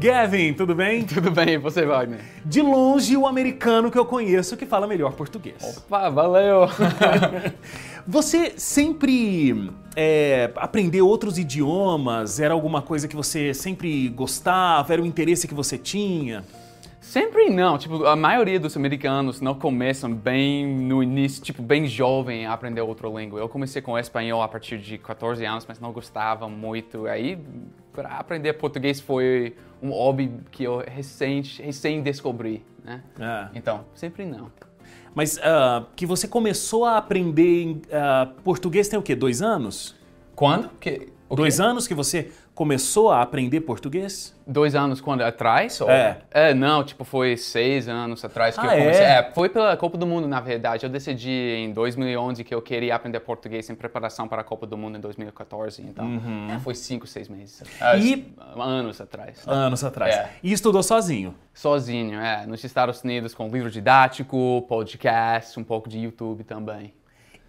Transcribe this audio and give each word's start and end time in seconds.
Gavin, 0.00 0.54
tudo 0.54 0.74
bem? 0.74 1.04
Tudo 1.04 1.30
bem, 1.30 1.50
e 1.50 1.58
você, 1.58 1.84
Wagner? 1.84 2.20
De 2.42 2.62
longe, 2.62 3.14
o 3.18 3.26
americano 3.26 3.90
que 3.90 3.98
eu 3.98 4.06
conheço 4.06 4.56
que 4.56 4.64
fala 4.64 4.86
melhor 4.86 5.12
português. 5.12 5.76
Opa, 5.76 6.08
valeu! 6.08 6.62
você 8.08 8.54
sempre 8.56 9.70
é, 9.94 10.50
aprendeu 10.56 11.06
outros 11.06 11.36
idiomas? 11.36 12.40
Era 12.40 12.54
alguma 12.54 12.80
coisa 12.80 13.06
que 13.06 13.14
você 13.14 13.52
sempre 13.52 14.08
gostava? 14.08 14.90
Era 14.90 15.02
um 15.02 15.06
interesse 15.06 15.46
que 15.46 15.52
você 15.52 15.76
tinha? 15.76 16.44
Sempre 16.98 17.50
não. 17.50 17.76
Tipo, 17.76 18.06
a 18.06 18.16
maioria 18.16 18.58
dos 18.58 18.74
americanos 18.78 19.42
não 19.42 19.54
começam 19.54 20.10
bem 20.14 20.66
no 20.66 21.02
início, 21.02 21.42
tipo, 21.42 21.62
bem 21.62 21.86
jovem 21.86 22.46
a 22.46 22.54
aprender 22.54 22.80
outra 22.80 23.06
língua. 23.06 23.38
Eu 23.38 23.50
comecei 23.50 23.82
com 23.82 23.98
espanhol 23.98 24.40
a 24.40 24.48
partir 24.48 24.78
de 24.78 24.96
14 24.96 25.44
anos, 25.44 25.66
mas 25.68 25.78
não 25.78 25.92
gostava 25.92 26.48
muito. 26.48 27.06
Aí, 27.06 27.38
para 27.92 28.10
aprender 28.10 28.52
português 28.54 29.00
foi 29.00 29.56
um 29.82 29.90
hobby 29.90 30.32
que 30.50 30.64
eu 30.64 30.84
recém, 30.86 31.42
recém 31.42 32.02
descobri, 32.02 32.64
né? 32.84 33.02
É. 33.18 33.48
Então, 33.54 33.84
sempre 33.94 34.24
não. 34.24 34.50
Mas 35.14 35.36
uh, 35.38 35.86
que 35.96 36.06
você 36.06 36.28
começou 36.28 36.84
a 36.84 36.96
aprender 36.98 37.76
uh, 37.76 38.40
português 38.42 38.88
tem 38.88 38.98
o 38.98 39.02
quê? 39.02 39.14
Dois 39.14 39.42
anos? 39.42 39.96
Quando? 40.34 40.68
Que, 40.78 41.12
Dois 41.36 41.60
anos 41.60 41.86
que 41.86 41.94
você 41.94 42.32
começou 42.60 43.10
a 43.10 43.22
aprender 43.22 43.62
português? 43.62 44.38
Dois 44.46 44.74
anos 44.74 45.00
quando 45.00 45.22
atrás? 45.22 45.80
Ou... 45.80 45.88
É. 45.88 46.18
é. 46.30 46.52
Não, 46.52 46.84
tipo, 46.84 47.04
foi 47.04 47.34
seis 47.34 47.88
anos 47.88 48.22
atrás 48.22 48.54
que 48.54 48.66
ah, 48.66 48.76
eu 48.76 48.82
comecei. 48.82 49.02
É? 49.02 49.12
é? 49.12 49.30
foi 49.32 49.48
pela 49.48 49.74
Copa 49.78 49.96
do 49.96 50.06
Mundo, 50.06 50.28
na 50.28 50.40
verdade. 50.40 50.84
Eu 50.84 50.90
decidi 50.90 51.30
em 51.30 51.72
2011 51.72 52.44
que 52.44 52.54
eu 52.54 52.60
queria 52.60 52.94
aprender 52.94 53.18
português 53.20 53.70
em 53.70 53.74
preparação 53.74 54.28
para 54.28 54.42
a 54.42 54.44
Copa 54.44 54.66
do 54.66 54.76
Mundo 54.76 54.98
em 54.98 55.00
2014. 55.00 55.80
Então, 55.80 56.04
uhum. 56.04 56.50
é, 56.50 56.58
foi 56.58 56.74
cinco, 56.74 57.06
seis 57.06 57.30
meses. 57.30 57.62
E... 57.98 58.30
Anos 58.54 59.00
atrás. 59.00 59.42
Anos 59.46 59.82
atrás. 59.82 60.14
É. 60.14 60.30
E 60.42 60.52
estudou 60.52 60.82
sozinho? 60.82 61.34
Sozinho, 61.54 62.20
é. 62.20 62.44
Nos 62.44 62.62
Estados 62.62 63.02
Unidos 63.02 63.32
com 63.32 63.48
livro 63.48 63.70
didático, 63.70 64.66
podcast, 64.68 65.58
um 65.58 65.64
pouco 65.64 65.88
de 65.88 66.00
YouTube 66.00 66.44
também. 66.44 66.92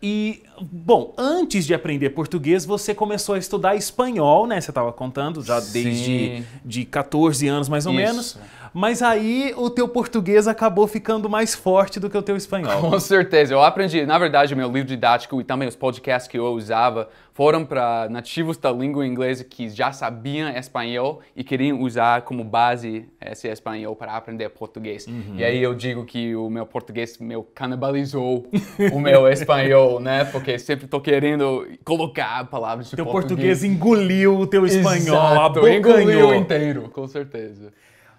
E, 0.04 0.42
bom, 0.60 1.14
antes 1.16 1.66
de 1.66 1.74
aprender 1.76 2.10
português, 2.10 2.66
você 2.66 2.96
começou 2.96 3.36
a 3.36 3.38
estudar 3.38 3.76
espanhol, 3.76 4.48
né? 4.48 4.60
Você 4.60 4.72
estava 4.72 4.92
contando 4.92 5.44
já 5.44 5.62
Sim. 5.62 5.72
desde 5.72 6.44
de 6.66 6.86
14 6.86 7.48
anos, 7.48 7.70
mais 7.70 7.86
ou 7.86 7.94
Isso. 7.94 8.02
menos. 8.02 8.40
Mas 8.74 9.02
aí 9.02 9.54
o 9.58 9.70
teu 9.70 9.88
português 9.88 10.48
acabou 10.48 10.88
ficando 10.88 11.30
mais 11.30 11.54
forte 11.54 12.00
do 12.00 12.10
que 12.10 12.18
o 12.18 12.22
teu 12.22 12.38
espanhol. 12.38 12.82
Com 12.82 13.00
certeza. 13.00 13.54
Eu 13.54 13.62
aprendi, 13.62 14.06
na 14.06 14.18
verdade, 14.18 14.54
o 14.54 14.58
meu 14.58 14.72
livro 14.72 14.88
didático 14.88 15.42
e 15.42 15.44
também 15.44 15.68
os 15.68 15.76
podcasts 15.76 16.30
que 16.30 16.38
eu 16.38 16.46
usava 16.54 17.10
foram 17.34 17.66
para 17.66 18.08
nativos 18.10 18.58
da 18.58 18.72
língua 18.72 19.06
inglesa 19.06 19.44
que 19.44 19.70
já 19.70 19.92
sabiam 19.92 20.50
espanhol 20.50 21.22
e 21.36 21.44
queriam 21.44 21.82
usar 21.82 22.22
como 22.22 22.44
base 22.44 23.06
esse 23.20 23.48
espanhol 23.48 23.96
para 23.96 24.16
aprender 24.16 24.50
português. 24.50 25.08
Uhum. 25.08 25.36
E 25.38 25.44
aí 25.44 25.62
eu 25.62 25.74
digo 25.74 26.06
que 26.06 26.36
o 26.36 26.50
meu 26.50 26.66
português 26.66 27.18
meu 27.18 27.44
canibalizou 27.56 28.48
o 28.92 29.00
meu 29.00 29.28
espanhol, 29.28 30.00
né? 30.02 30.26
Porque 30.26 30.60
sempre 30.60 30.86
estou 30.86 31.02
querendo 31.02 31.68
colocar 31.84 32.46
palavras 32.46 32.90
de 32.90 32.96
Teu 32.96 33.06
português. 33.06 33.60
português 33.60 33.64
engoliu 33.64 34.40
o 34.40 34.48
teu 34.48 34.66
espanhol, 34.66 34.96
Exato, 34.98 35.60
abocanhou. 35.60 35.78
engoliu 35.78 36.36
inteiro, 36.36 36.90
com 36.90 37.08
certeza. 37.08 37.72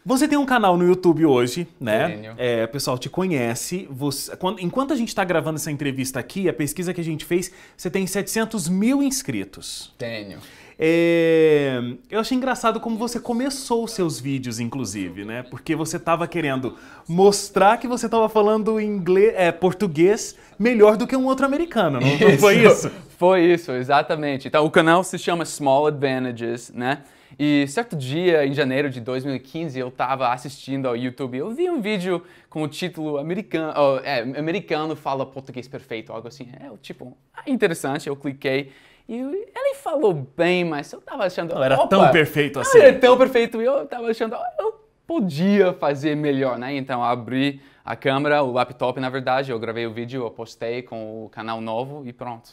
Você 0.04 0.26
tem 0.26 0.36
um 0.36 0.44
canal 0.44 0.76
no 0.76 0.84
YouTube 0.84 1.24
hoje, 1.24 1.66
né? 1.80 2.08
Tenho. 2.08 2.34
É, 2.36 2.64
o 2.64 2.68
pessoal 2.68 2.98
te 2.98 3.08
conhece. 3.08 3.86
Você- 3.90 4.34
quando- 4.36 4.58
enquanto 4.60 4.92
a 4.92 4.96
gente 4.96 5.08
está 5.08 5.22
gravando 5.22 5.56
essa 5.56 5.70
entrevista 5.70 6.18
aqui, 6.18 6.48
a 6.48 6.52
pesquisa 6.52 6.92
que 6.92 7.00
a 7.00 7.04
gente 7.04 7.24
fez, 7.24 7.52
você 7.76 7.88
tem 7.88 8.04
700 8.06 8.68
mil 8.68 9.00
inscritos. 9.02 9.92
Tenho. 9.96 10.38
É, 10.76 11.80
eu 12.10 12.18
achei 12.18 12.36
engraçado 12.36 12.80
como 12.80 12.96
você 12.96 13.20
começou 13.20 13.84
os 13.84 13.92
seus 13.92 14.18
vídeos, 14.18 14.58
inclusive, 14.58 15.24
né? 15.24 15.44
Porque 15.44 15.76
você 15.76 15.96
estava 15.96 16.26
querendo 16.26 16.76
mostrar 17.06 17.76
que 17.76 17.86
você 17.86 18.06
estava 18.06 18.28
falando 18.28 18.80
inglês, 18.80 19.32
é, 19.36 19.52
português 19.52 20.34
melhor 20.58 20.96
do 20.96 21.06
que 21.06 21.14
um 21.16 21.26
outro 21.26 21.46
americano, 21.46 22.00
não, 22.00 22.08
não 22.30 22.38
foi 22.38 22.66
isso? 22.66 22.90
Foi 23.16 23.40
isso, 23.44 23.70
exatamente. 23.70 24.48
Então, 24.48 24.64
o 24.66 24.70
canal 24.70 25.04
se 25.04 25.16
chama 25.16 25.44
Small 25.44 25.86
Advantages, 25.86 26.72
né? 26.74 27.02
E 27.38 27.66
certo 27.68 27.96
dia, 27.96 28.46
em 28.46 28.52
janeiro 28.52 28.90
de 28.90 29.00
2015, 29.00 29.78
eu 29.78 29.88
estava 29.88 30.32
assistindo 30.32 30.86
ao 30.86 30.96
YouTube. 30.96 31.38
Eu 31.38 31.50
vi 31.50 31.70
um 31.70 31.80
vídeo 31.80 32.22
com 32.48 32.62
o 32.62 32.68
título 32.68 33.18
Americano, 33.18 33.72
oh, 33.76 33.98
é, 34.04 34.20
americano 34.20 34.94
fala 34.94 35.24
português 35.24 35.66
perfeito, 35.66 36.12
algo 36.12 36.28
assim. 36.28 36.48
É, 36.60 36.70
o 36.70 36.76
tipo, 36.76 37.16
ah, 37.34 37.42
interessante. 37.46 38.08
Eu 38.08 38.16
cliquei 38.16 38.72
e 39.08 39.16
ele 39.16 39.74
falou 39.74 40.12
bem, 40.36 40.64
mas 40.64 40.92
eu 40.92 40.98
estava 40.98 41.24
achando. 41.24 41.54
Não 41.54 41.62
era 41.62 41.76
opa, 41.76 41.88
tão 41.88 42.10
perfeito 42.10 42.56
não 42.56 42.62
assim. 42.62 42.78
era 42.78 42.98
tão 42.98 43.16
perfeito 43.18 43.60
e 43.60 43.64
eu 43.64 43.82
estava 43.82 44.08
achando, 44.08 44.34
"Ah, 44.34 44.52
eu 44.58 44.82
podia 45.06 45.72
fazer 45.74 46.14
melhor, 46.14 46.58
né? 46.58 46.74
Então, 46.74 47.00
eu 47.00 47.04
abri 47.04 47.60
a 47.84 47.96
câmera, 47.96 48.42
o 48.42 48.52
laptop, 48.52 48.98
na 49.00 49.10
verdade, 49.10 49.50
eu 49.50 49.58
gravei 49.58 49.86
o 49.86 49.92
vídeo, 49.92 50.22
eu 50.24 50.30
postei 50.30 50.82
com 50.82 51.24
o 51.24 51.28
canal 51.28 51.60
novo 51.60 52.06
e 52.06 52.12
pronto. 52.12 52.50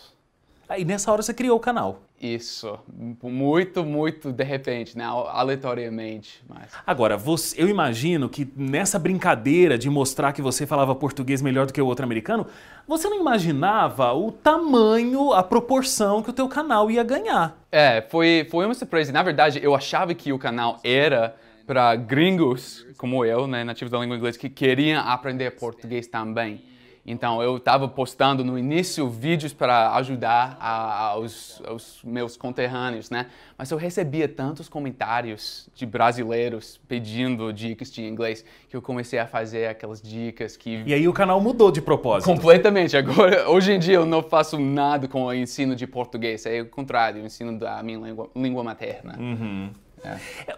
Aí 0.69 0.85
nessa 0.85 1.11
hora 1.11 1.21
você 1.23 1.33
criou 1.33 1.57
o 1.57 1.59
canal. 1.59 2.01
Isso, 2.21 2.77
muito, 3.23 3.83
muito 3.83 4.31
de 4.31 4.43
repente, 4.43 4.95
né? 4.95 5.03
Aleatoriamente, 5.05 6.43
mas... 6.47 6.71
Agora, 6.85 7.17
você- 7.17 7.61
eu 7.61 7.67
imagino 7.67 8.29
que 8.29 8.47
nessa 8.55 8.99
brincadeira 8.99 9.77
de 9.77 9.89
mostrar 9.89 10.31
que 10.31 10.41
você 10.41 10.67
falava 10.67 10.93
português 10.93 11.41
melhor 11.41 11.65
do 11.65 11.73
que 11.73 11.81
o 11.81 11.85
outro 11.87 12.05
americano, 12.05 12.45
você 12.87 13.09
não 13.09 13.19
imaginava 13.19 14.13
o 14.13 14.31
tamanho, 14.31 15.33
a 15.33 15.41
proporção 15.41 16.21
que 16.21 16.29
o 16.29 16.33
teu 16.33 16.47
canal 16.47 16.91
ia 16.91 17.03
ganhar. 17.03 17.57
É, 17.71 18.01
foi, 18.09 18.47
foi 18.51 18.65
uma 18.65 18.73
surpresa. 18.75 19.11
Na 19.11 19.23
verdade, 19.23 19.59
eu 19.63 19.73
achava 19.73 20.13
que 20.13 20.31
o 20.31 20.37
canal 20.37 20.79
era 20.83 21.35
para 21.65 21.95
gringos 21.95 22.85
como 22.97 23.23
eu, 23.23 23.47
né, 23.47 23.63
nativos 23.63 23.91
da 23.91 23.97
língua 23.97 24.17
inglesa, 24.17 24.37
que 24.37 24.49
queriam 24.49 25.01
aprender 25.07 25.51
português 25.51 26.05
também. 26.07 26.61
Então, 27.11 27.41
eu 27.41 27.57
estava 27.57 27.87
postando 27.87 28.43
no 28.43 28.57
início 28.57 29.09
vídeos 29.09 29.51
para 29.51 29.95
ajudar 29.95 30.55
a- 30.59 31.07
aos, 31.07 31.59
aos 31.67 31.99
meus 32.03 32.37
conterrâneos, 32.37 33.09
né? 33.09 33.25
Mas 33.57 33.71
eu 33.71 33.77
recebia 33.79 34.27
tantos 34.27 34.69
comentários 34.69 35.67
de 35.73 35.87
brasileiros 35.87 36.79
pedindo 36.87 37.51
dicas 37.51 37.91
de 37.91 38.03
inglês 38.05 38.45
que 38.69 38.75
eu 38.77 38.81
comecei 38.81 39.17
a 39.17 39.25
fazer 39.25 39.67
aquelas 39.67 39.99
dicas 40.01 40.55
que 40.55 40.83
E 40.85 40.93
aí 40.93 41.07
o 41.07 41.13
canal 41.13 41.41
mudou 41.41 41.71
de 41.71 41.81
propósito. 41.81 42.29
Completamente. 42.29 42.95
Agora, 42.95 43.49
hoje 43.49 43.71
em 43.73 43.79
dia, 43.79 43.95
eu 43.95 44.05
não 44.05 44.21
faço 44.21 44.59
nada 44.59 45.07
com 45.07 45.23
o 45.25 45.33
ensino 45.33 45.75
de 45.75 45.87
português. 45.87 46.45
É 46.45 46.61
o 46.61 46.67
contrário, 46.67 47.23
o 47.23 47.25
ensino 47.25 47.57
da 47.57 47.81
minha 47.81 47.97
língua, 47.97 48.29
língua 48.35 48.63
materna. 48.63 49.17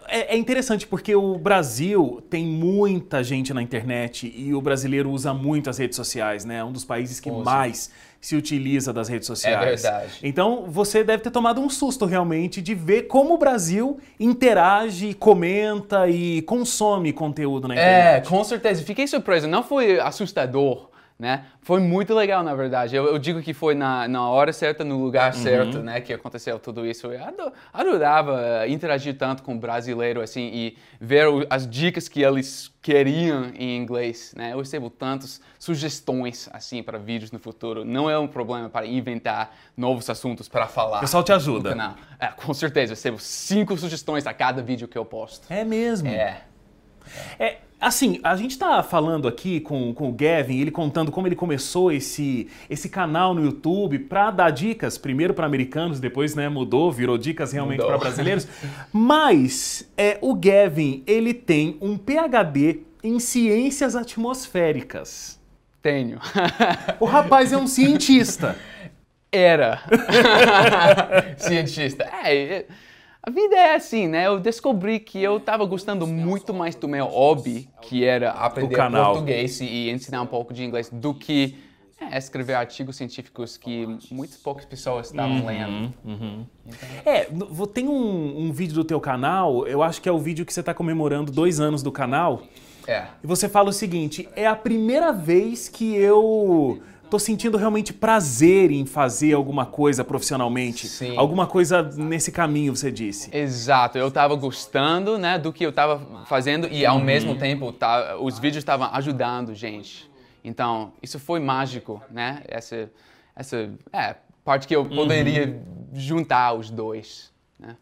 É, 0.08 0.34
é 0.34 0.36
interessante 0.36 0.86
porque 0.86 1.14
o 1.14 1.38
Brasil 1.38 2.22
tem 2.30 2.44
muita 2.46 3.22
gente 3.24 3.52
na 3.52 3.62
internet 3.62 4.32
e 4.36 4.54
o 4.54 4.60
brasileiro 4.60 5.10
usa 5.10 5.32
muito 5.34 5.68
as 5.70 5.78
redes 5.78 5.96
sociais, 5.96 6.44
né? 6.44 6.58
É 6.58 6.64
um 6.64 6.72
dos 6.72 6.84
países 6.84 7.18
que 7.20 7.30
mais 7.30 7.90
se 8.20 8.36
utiliza 8.36 8.92
das 8.92 9.08
redes 9.08 9.26
sociais. 9.26 9.82
verdade. 9.82 10.12
Então 10.22 10.66
você 10.68 11.02
deve 11.02 11.24
ter 11.24 11.30
tomado 11.32 11.60
um 11.60 11.68
susto 11.68 12.06
realmente 12.06 12.62
de 12.62 12.72
ver 12.72 13.02
como 13.08 13.34
o 13.34 13.38
Brasil 13.38 13.98
interage, 14.18 15.12
comenta 15.14 16.08
e 16.08 16.40
consome 16.42 17.12
conteúdo 17.12 17.66
na 17.66 17.74
É, 17.74 17.78
internet. 17.78 18.28
com 18.28 18.44
certeza. 18.44 18.82
Fiquei 18.84 19.06
surpreso. 19.08 19.48
Não 19.48 19.62
foi 19.64 19.98
assustador, 19.98 20.88
né? 21.22 21.44
Foi 21.62 21.78
muito 21.78 22.12
legal, 22.12 22.42
na 22.42 22.52
verdade. 22.54 22.96
Eu, 22.96 23.06
eu 23.06 23.16
digo 23.18 23.40
que 23.40 23.54
foi 23.54 23.74
na, 23.74 24.08
na 24.08 24.28
hora 24.28 24.52
certa, 24.52 24.82
no 24.82 24.98
lugar 25.00 25.32
certo, 25.32 25.78
né? 25.78 26.00
Que 26.00 26.12
aconteceu 26.12 26.58
tudo 26.58 26.84
isso. 26.84 27.06
Eu 27.06 27.22
ado- 27.24 27.52
adorava 27.72 28.66
interagir 28.66 29.16
tanto 29.16 29.44
com 29.44 29.54
o 29.54 29.58
brasileiro, 29.58 30.20
assim, 30.20 30.50
e 30.52 30.76
ver 31.00 31.28
o- 31.28 31.46
as 31.48 31.64
dicas 31.68 32.08
que 32.08 32.22
eles 32.22 32.72
queriam 32.82 33.52
em 33.54 33.76
inglês, 33.76 34.34
né? 34.36 34.52
Eu 34.52 34.58
recebo 34.58 34.90
tantas 34.90 35.40
sugestões, 35.56 36.48
assim, 36.52 36.82
para 36.82 36.98
vídeos 36.98 37.30
no 37.30 37.38
futuro. 37.38 37.84
Não 37.84 38.10
é 38.10 38.18
um 38.18 38.26
problema 38.26 38.68
para 38.68 38.84
inventar 38.84 39.54
novos 39.76 40.10
assuntos 40.10 40.48
para 40.48 40.66
falar. 40.66 40.98
O 40.98 41.00
pessoal 41.02 41.22
te 41.22 41.32
ajuda. 41.32 41.74
no. 41.74 41.94
É, 42.18 42.26
com 42.28 42.52
certeza. 42.52 42.92
Eu 42.92 42.96
recebo 42.96 43.18
cinco 43.20 43.76
sugestões 43.76 44.26
a 44.26 44.34
cada 44.34 44.60
vídeo 44.60 44.88
que 44.88 44.98
eu 44.98 45.04
posto. 45.04 45.46
É 45.52 45.64
mesmo. 45.64 46.08
É. 46.08 46.40
É, 47.38 47.58
assim, 47.82 48.20
a 48.22 48.36
gente 48.36 48.56
tá 48.56 48.82
falando 48.82 49.26
aqui 49.26 49.60
com, 49.60 49.92
com 49.92 50.08
o 50.08 50.12
Gavin, 50.12 50.60
ele 50.60 50.70
contando 50.70 51.10
como 51.10 51.26
ele 51.26 51.34
começou 51.34 51.90
esse, 51.90 52.48
esse 52.70 52.88
canal 52.88 53.34
no 53.34 53.44
YouTube 53.44 53.98
pra 53.98 54.30
dar 54.30 54.50
dicas, 54.50 54.96
primeiro 54.96 55.34
para 55.34 55.44
americanos, 55.44 55.98
depois 55.98 56.34
né, 56.34 56.48
mudou, 56.48 56.92
virou 56.92 57.18
dicas 57.18 57.52
realmente 57.52 57.84
para 57.84 57.98
brasileiros. 57.98 58.46
Mas 58.92 59.90
é, 59.96 60.16
o 60.20 60.34
Gavin, 60.34 61.02
ele 61.06 61.34
tem 61.34 61.76
um 61.80 61.98
PhD 61.98 62.80
em 63.02 63.18
ciências 63.18 63.96
atmosféricas. 63.96 65.40
Tenho. 65.82 66.20
O 67.00 67.04
rapaz 67.04 67.52
é 67.52 67.56
um 67.56 67.66
cientista. 67.66 68.56
Era. 69.32 69.80
Cientista. 71.38 72.04
É, 72.22 72.36
é, 72.36 72.66
a 73.22 73.30
vida 73.30 73.54
é 73.56 73.74
assim, 73.76 74.08
né? 74.08 74.26
Eu 74.26 74.40
descobri 74.40 74.98
que 74.98 75.22
eu 75.22 75.38
tava 75.38 75.64
gostando 75.64 76.06
muito 76.06 76.52
mais 76.52 76.74
do 76.74 76.88
meu 76.88 77.06
hobby, 77.06 77.68
que 77.80 78.04
era 78.04 78.30
aprender 78.32 78.76
português 78.90 79.60
e 79.60 79.90
ensinar 79.90 80.22
um 80.22 80.26
pouco 80.26 80.52
de 80.52 80.64
inglês, 80.64 80.88
do 80.90 81.14
que 81.14 81.56
É, 82.10 82.18
escrever 82.18 82.54
artigos 82.54 82.96
científicos 82.96 83.56
que 83.56 83.86
muitas 84.10 84.36
poucas 84.36 84.64
pessoas 84.64 85.06
estavam 85.06 85.36
Uhum, 85.36 85.46
lendo. 85.46 85.94
Então, 86.04 86.88
É, 87.04 87.28
tem 87.72 87.86
um, 87.88 88.46
um 88.46 88.52
vídeo 88.52 88.74
do 88.74 88.82
teu 88.82 89.00
canal, 89.00 89.68
eu 89.68 89.84
acho 89.84 90.02
que 90.02 90.08
é 90.08 90.12
o 90.12 90.18
vídeo 90.18 90.44
que 90.44 90.52
você 90.52 90.58
está 90.58 90.74
comemorando 90.74 91.30
dois 91.30 91.60
anos 91.60 91.80
do 91.80 91.92
canal, 91.92 92.42
é. 92.88 93.04
e 93.22 93.26
você 93.26 93.48
fala 93.48 93.68
o 93.68 93.72
seguinte: 93.72 94.28
é 94.34 94.48
a 94.48 94.56
primeira 94.56 95.12
vez 95.12 95.68
que 95.68 95.94
eu 95.94 96.82
tô 97.12 97.18
sentindo 97.18 97.58
realmente 97.58 97.92
prazer 97.92 98.70
em 98.70 98.86
fazer 98.86 99.34
alguma 99.34 99.66
coisa 99.66 100.02
profissionalmente. 100.02 100.88
Sim. 100.88 101.14
Alguma 101.14 101.46
coisa 101.46 101.82
nesse 101.82 102.32
caminho, 102.32 102.74
você 102.74 102.90
disse. 102.90 103.28
Exato, 103.36 103.98
eu 103.98 104.08
estava 104.08 104.34
gostando, 104.34 105.18
né, 105.18 105.38
do 105.38 105.52
que 105.52 105.62
eu 105.62 105.68
estava 105.68 106.24
fazendo 106.24 106.66
e 106.68 106.86
ao 106.86 106.98
mesmo 106.98 107.36
tempo 107.36 107.70
tá, 107.70 108.16
os 108.16 108.38
vídeos 108.38 108.62
estavam 108.62 108.88
ajudando 108.94 109.54
gente. 109.54 110.10
Então 110.42 110.94
isso 111.02 111.18
foi 111.18 111.38
mágico, 111.38 112.00
né? 112.10 112.44
Essa, 112.48 112.90
essa 113.36 113.70
é 113.92 114.16
parte 114.42 114.66
que 114.66 114.74
eu 114.74 114.86
poderia 114.86 115.62
juntar 115.92 116.54
os 116.54 116.70
dois. 116.70 117.30
Né? 117.58 117.76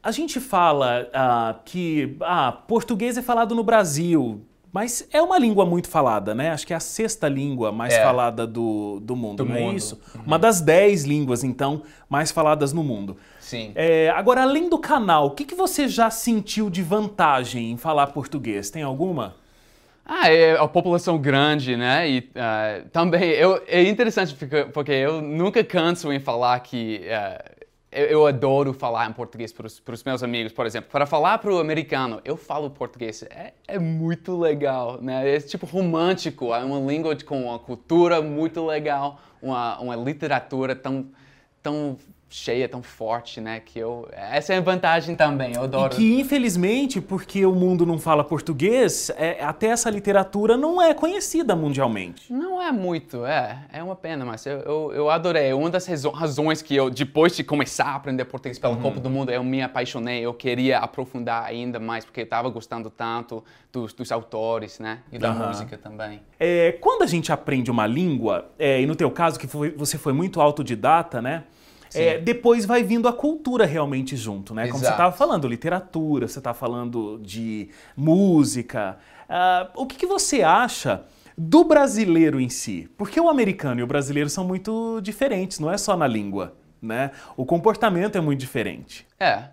A 0.00 0.12
gente 0.12 0.38
fala 0.38 1.10
ah, 1.12 1.56
que 1.64 2.16
ah, 2.20 2.52
português 2.52 3.18
é 3.18 3.22
falado 3.22 3.56
no 3.56 3.64
Brasil, 3.64 4.46
mas 4.76 5.08
é 5.10 5.22
uma 5.22 5.38
língua 5.38 5.64
muito 5.64 5.88
falada, 5.88 6.34
né? 6.34 6.50
Acho 6.50 6.66
que 6.66 6.74
é 6.74 6.76
a 6.76 6.80
sexta 6.80 7.26
língua 7.30 7.72
mais 7.72 7.94
É. 7.94 8.02
falada 8.02 8.46
do, 8.46 9.00
do 9.00 9.16
mundo, 9.16 9.38
Do 9.38 9.46
não 9.48 9.56
é 9.56 9.60
mundo. 9.60 9.74
isso? 9.78 9.98
Uma 10.26 10.38
das 10.38 10.60
dez 10.60 11.04
línguas, 11.04 11.42
então, 11.42 11.80
mais 12.10 12.30
faladas 12.30 12.74
no 12.74 12.84
mundo. 12.84 13.16
Sim. 13.40 13.72
É, 13.74 14.10
agora, 14.10 14.42
além 14.42 14.68
do 14.68 14.78
canal, 14.78 15.28
o 15.28 15.30
que, 15.30 15.46
que 15.46 15.54
você 15.54 15.88
já 15.88 16.10
sentiu 16.10 16.68
de 16.68 16.82
vantagem 16.82 17.70
em 17.70 17.78
falar 17.78 18.08
português? 18.08 18.68
Tem 18.68 18.82
alguma? 18.82 19.36
Ah, 20.04 20.30
é 20.30 20.58
a 20.58 20.68
população 20.68 21.16
grande, 21.16 21.74
né? 21.74 22.06
E 22.10 22.28
ah, 22.36 22.82
também 22.92 23.30
eu, 23.30 23.58
é 23.66 23.82
interessante 23.82 24.36
porque, 24.74 24.92
eu 24.92 25.22
nunca 25.22 25.64
canso 25.64 26.12
em 26.12 26.20
falar 26.20 26.60
que 26.60 27.00
ah, 27.10 27.42
eu, 27.96 28.06
eu 28.06 28.26
adoro 28.26 28.74
falar 28.74 29.08
em 29.08 29.12
português 29.12 29.52
para 29.52 29.66
os 29.66 30.04
meus 30.04 30.22
amigos, 30.22 30.52
por 30.52 30.66
exemplo. 30.66 30.90
Para 30.90 31.06
falar 31.06 31.38
para 31.38 31.52
o 31.52 31.58
americano, 31.58 32.20
eu 32.24 32.36
falo 32.36 32.68
português. 32.70 33.22
É, 33.22 33.54
é 33.66 33.78
muito 33.78 34.38
legal, 34.38 35.00
né? 35.00 35.34
É 35.34 35.40
tipo 35.40 35.64
romântico, 35.64 36.54
é 36.54 36.62
uma 36.62 36.78
língua 36.78 37.16
com 37.24 37.44
uma 37.44 37.58
cultura 37.58 38.20
muito 38.20 38.64
legal, 38.66 39.18
uma, 39.40 39.80
uma 39.80 39.96
literatura 39.96 40.76
tão, 40.76 41.06
tão 41.62 41.96
cheia, 42.28 42.68
tão 42.68 42.82
forte, 42.82 43.40
né? 43.40 43.60
Que 43.64 43.78
eu 43.78 44.08
essa 44.12 44.52
é 44.52 44.58
a 44.58 44.60
vantagem 44.60 45.14
também. 45.14 45.54
Eu 45.54 45.62
E 45.62 45.64
adoro. 45.64 45.94
que, 45.94 46.18
infelizmente, 46.20 47.00
porque 47.00 47.46
o 47.46 47.52
mundo 47.54 47.86
não 47.86 47.98
fala 47.98 48.24
português, 48.24 49.10
é, 49.16 49.42
até 49.44 49.68
essa 49.68 49.88
literatura 49.90 50.56
não 50.56 50.82
é 50.82 50.92
conhecida 50.92 51.54
mundialmente. 51.54 52.32
Não 52.32 52.60
é 52.60 52.72
muito, 52.72 53.24
é. 53.24 53.58
É 53.72 53.82
uma 53.82 53.94
pena, 53.94 54.24
mas 54.24 54.44
eu, 54.44 54.58
eu, 54.60 54.92
eu 54.92 55.10
adorei. 55.10 55.52
Uma 55.52 55.70
das 55.70 55.86
razões 56.14 56.60
que 56.62 56.74
eu, 56.74 56.90
depois 56.90 57.36
de 57.36 57.44
começar 57.44 57.86
a 57.86 57.94
aprender 57.94 58.24
português 58.24 58.58
pela 58.58 58.76
Copa 58.76 58.98
do 59.00 59.08
Mundo, 59.08 59.30
eu 59.30 59.44
me 59.44 59.62
apaixonei. 59.62 60.20
Eu 60.20 60.34
queria 60.34 60.78
aprofundar 60.78 61.44
ainda 61.44 61.78
mais, 61.78 62.04
porque 62.04 62.20
eu 62.20 62.24
estava 62.24 62.48
gostando 62.48 62.90
tanto 62.90 63.42
dos, 63.72 63.92
dos 63.92 64.10
autores, 64.10 64.78
né? 64.80 64.98
E 65.12 65.18
da 65.18 65.30
Aham. 65.30 65.48
música 65.48 65.78
também. 65.78 66.20
É, 66.40 66.72
quando 66.80 67.02
a 67.02 67.06
gente 67.06 67.30
aprende 67.30 67.70
uma 67.70 67.86
língua, 67.86 68.50
é, 68.58 68.80
e 68.80 68.86
no 68.86 68.96
teu 68.96 69.10
caso, 69.10 69.38
que 69.38 69.46
foi- 69.46 69.70
você 69.70 69.96
foi 69.96 70.12
muito 70.12 70.40
autodidata, 70.40 71.22
né? 71.22 71.44
É, 72.00 72.18
depois 72.18 72.64
vai 72.64 72.82
vindo 72.82 73.08
a 73.08 73.12
cultura 73.12 73.64
realmente 73.66 74.16
junto, 74.16 74.54
né? 74.54 74.66
Como 74.66 74.78
você 74.78 74.86
Exato. 74.86 74.94
estava 74.94 75.16
falando, 75.16 75.48
literatura, 75.48 76.28
você 76.28 76.38
está 76.38 76.52
falando 76.54 77.18
de 77.22 77.68
música. 77.96 78.98
Ah, 79.28 79.70
o 79.74 79.86
que, 79.86 79.96
que 79.96 80.06
você 80.06 80.42
acha 80.42 81.04
do 81.36 81.64
brasileiro 81.64 82.40
em 82.40 82.48
si? 82.48 82.88
Porque 82.96 83.20
o 83.20 83.28
americano 83.28 83.80
e 83.80 83.82
o 83.82 83.86
brasileiro 83.86 84.30
são 84.30 84.44
muito 84.44 85.00
diferentes, 85.02 85.58
não 85.58 85.70
é 85.70 85.76
só 85.78 85.96
na 85.96 86.06
língua, 86.06 86.54
né? 86.80 87.10
O 87.36 87.44
comportamento 87.44 88.16
é 88.16 88.20
muito 88.20 88.40
diferente. 88.40 89.06
É. 89.18 89.44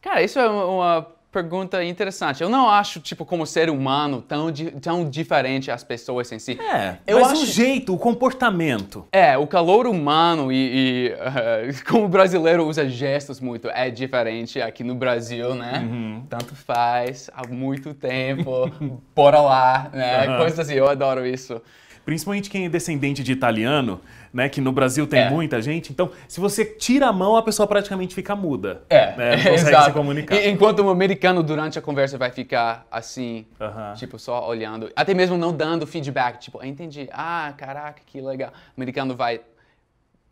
Cara, 0.00 0.22
isso 0.22 0.38
é 0.38 0.48
uma 0.48 1.06
pergunta 1.32 1.82
interessante. 1.82 2.42
Eu 2.42 2.50
não 2.50 2.68
acho, 2.68 3.00
tipo, 3.00 3.24
como 3.24 3.46
ser 3.46 3.70
humano, 3.70 4.20
tão, 4.20 4.52
di- 4.52 4.70
tão 4.72 5.08
diferente 5.08 5.70
as 5.70 5.82
pessoas 5.82 6.30
em 6.30 6.38
si. 6.38 6.60
É, 6.60 6.98
eu 7.06 7.18
mas 7.20 7.32
acho... 7.32 7.42
o 7.42 7.46
jeito, 7.46 7.94
o 7.94 7.98
comportamento. 7.98 9.06
É, 9.10 9.36
o 9.38 9.46
calor 9.46 9.86
humano 9.86 10.52
e, 10.52 10.56
e, 10.56 11.08
eh, 11.08 11.70
como 11.88 12.04
o 12.04 12.08
brasileiro 12.08 12.66
usa 12.66 12.86
gestos 12.88 13.40
muito 13.40 13.68
é 13.70 13.90
diferente 13.90 14.60
aqui 14.60 14.84
no 14.84 14.94
Brasil, 14.94 15.54
né? 15.54 16.22
Tanto 16.28 16.54
faz, 16.54 17.30
há 17.34 17.46
muito 17.48 17.94
tempo, 17.94 18.70
bora 19.16 19.40
lá, 19.40 19.90
né? 19.92 20.26
Aham. 20.26 20.38
Coisas 20.38 20.58
assim, 20.58 20.74
eu 20.74 20.86
adoro 20.88 21.26
isso. 21.26 21.60
Principalmente 22.04 22.50
quem 22.50 22.66
é 22.66 22.68
descendente 22.68 23.22
de 23.22 23.30
italiano, 23.32 24.00
né? 24.32 24.48
Que 24.48 24.60
no 24.60 24.72
Brasil 24.72 25.06
tem 25.06 25.20
É. 25.20 25.30
muita 25.30 25.62
gente. 25.62 25.92
Então, 25.92 26.10
se 26.26 26.40
você 26.40 26.64
tira 26.64 27.06
a 27.06 27.12
mão, 27.12 27.36
a 27.36 27.42
pessoa 27.42 27.66
praticamente 27.66 28.14
fica 28.14 28.34
muda. 28.34 28.82
É, 28.90 29.16
né, 29.16 29.30
Não 29.36 29.44
consegue 29.52 29.54
exato. 29.70 29.84
se 29.86 29.92
comunicar. 29.92 30.34
E- 30.34 30.48
enquanto 30.50 30.82
um 30.82 30.88
americano 30.90 31.42
durante 31.42 31.78
a 31.78 31.82
conversa 31.82 32.18
vai 32.18 32.30
ficar 32.30 32.86
assim, 32.90 33.46
Aham. 33.60 33.94
tipo, 33.94 34.18
só 34.18 34.48
olhando, 34.48 34.90
até 34.96 35.14
mesmo 35.14 35.36
não 35.38 35.54
dando 35.56 35.86
feedback, 35.86 36.38
tipo, 36.38 36.58
"Ah, 36.60 36.66
entendi, 36.66 37.08
ah, 37.12 37.54
caraca, 37.56 38.02
que 38.04 38.20
legal. 38.20 38.50
O 38.50 38.80
americano 38.80 39.14
vai 39.14 39.40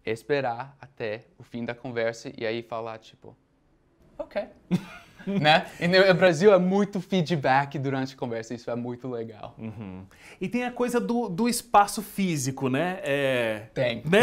esperar 0.04 0.76
até 0.80 1.22
o 1.38 1.42
fim 1.42 1.64
da 1.64 1.74
conversa 1.74 2.32
e 2.36 2.44
aí 2.46 2.62
falar, 2.62 2.98
tipo, 2.98 3.36
ok. 4.18 4.42
né? 5.40 5.66
E 5.78 5.86
no 5.88 6.14
Brasil 6.14 6.52
é 6.52 6.58
muito 6.58 7.00
feedback 7.00 7.78
durante 7.78 8.14
a 8.14 8.16
conversa, 8.16 8.54
isso 8.54 8.70
é 8.70 8.74
muito 8.74 9.08
legal. 9.08 9.54
Uhum. 9.58 10.02
E 10.40 10.48
tem 10.48 10.64
a 10.64 10.70
coisa 10.70 10.98
do, 11.00 11.28
do 11.28 11.48
espaço 11.48 12.02
físico, 12.02 12.68
né? 12.68 12.98
É... 13.02 13.62
Tem. 13.74 14.02
Né? 14.04 14.20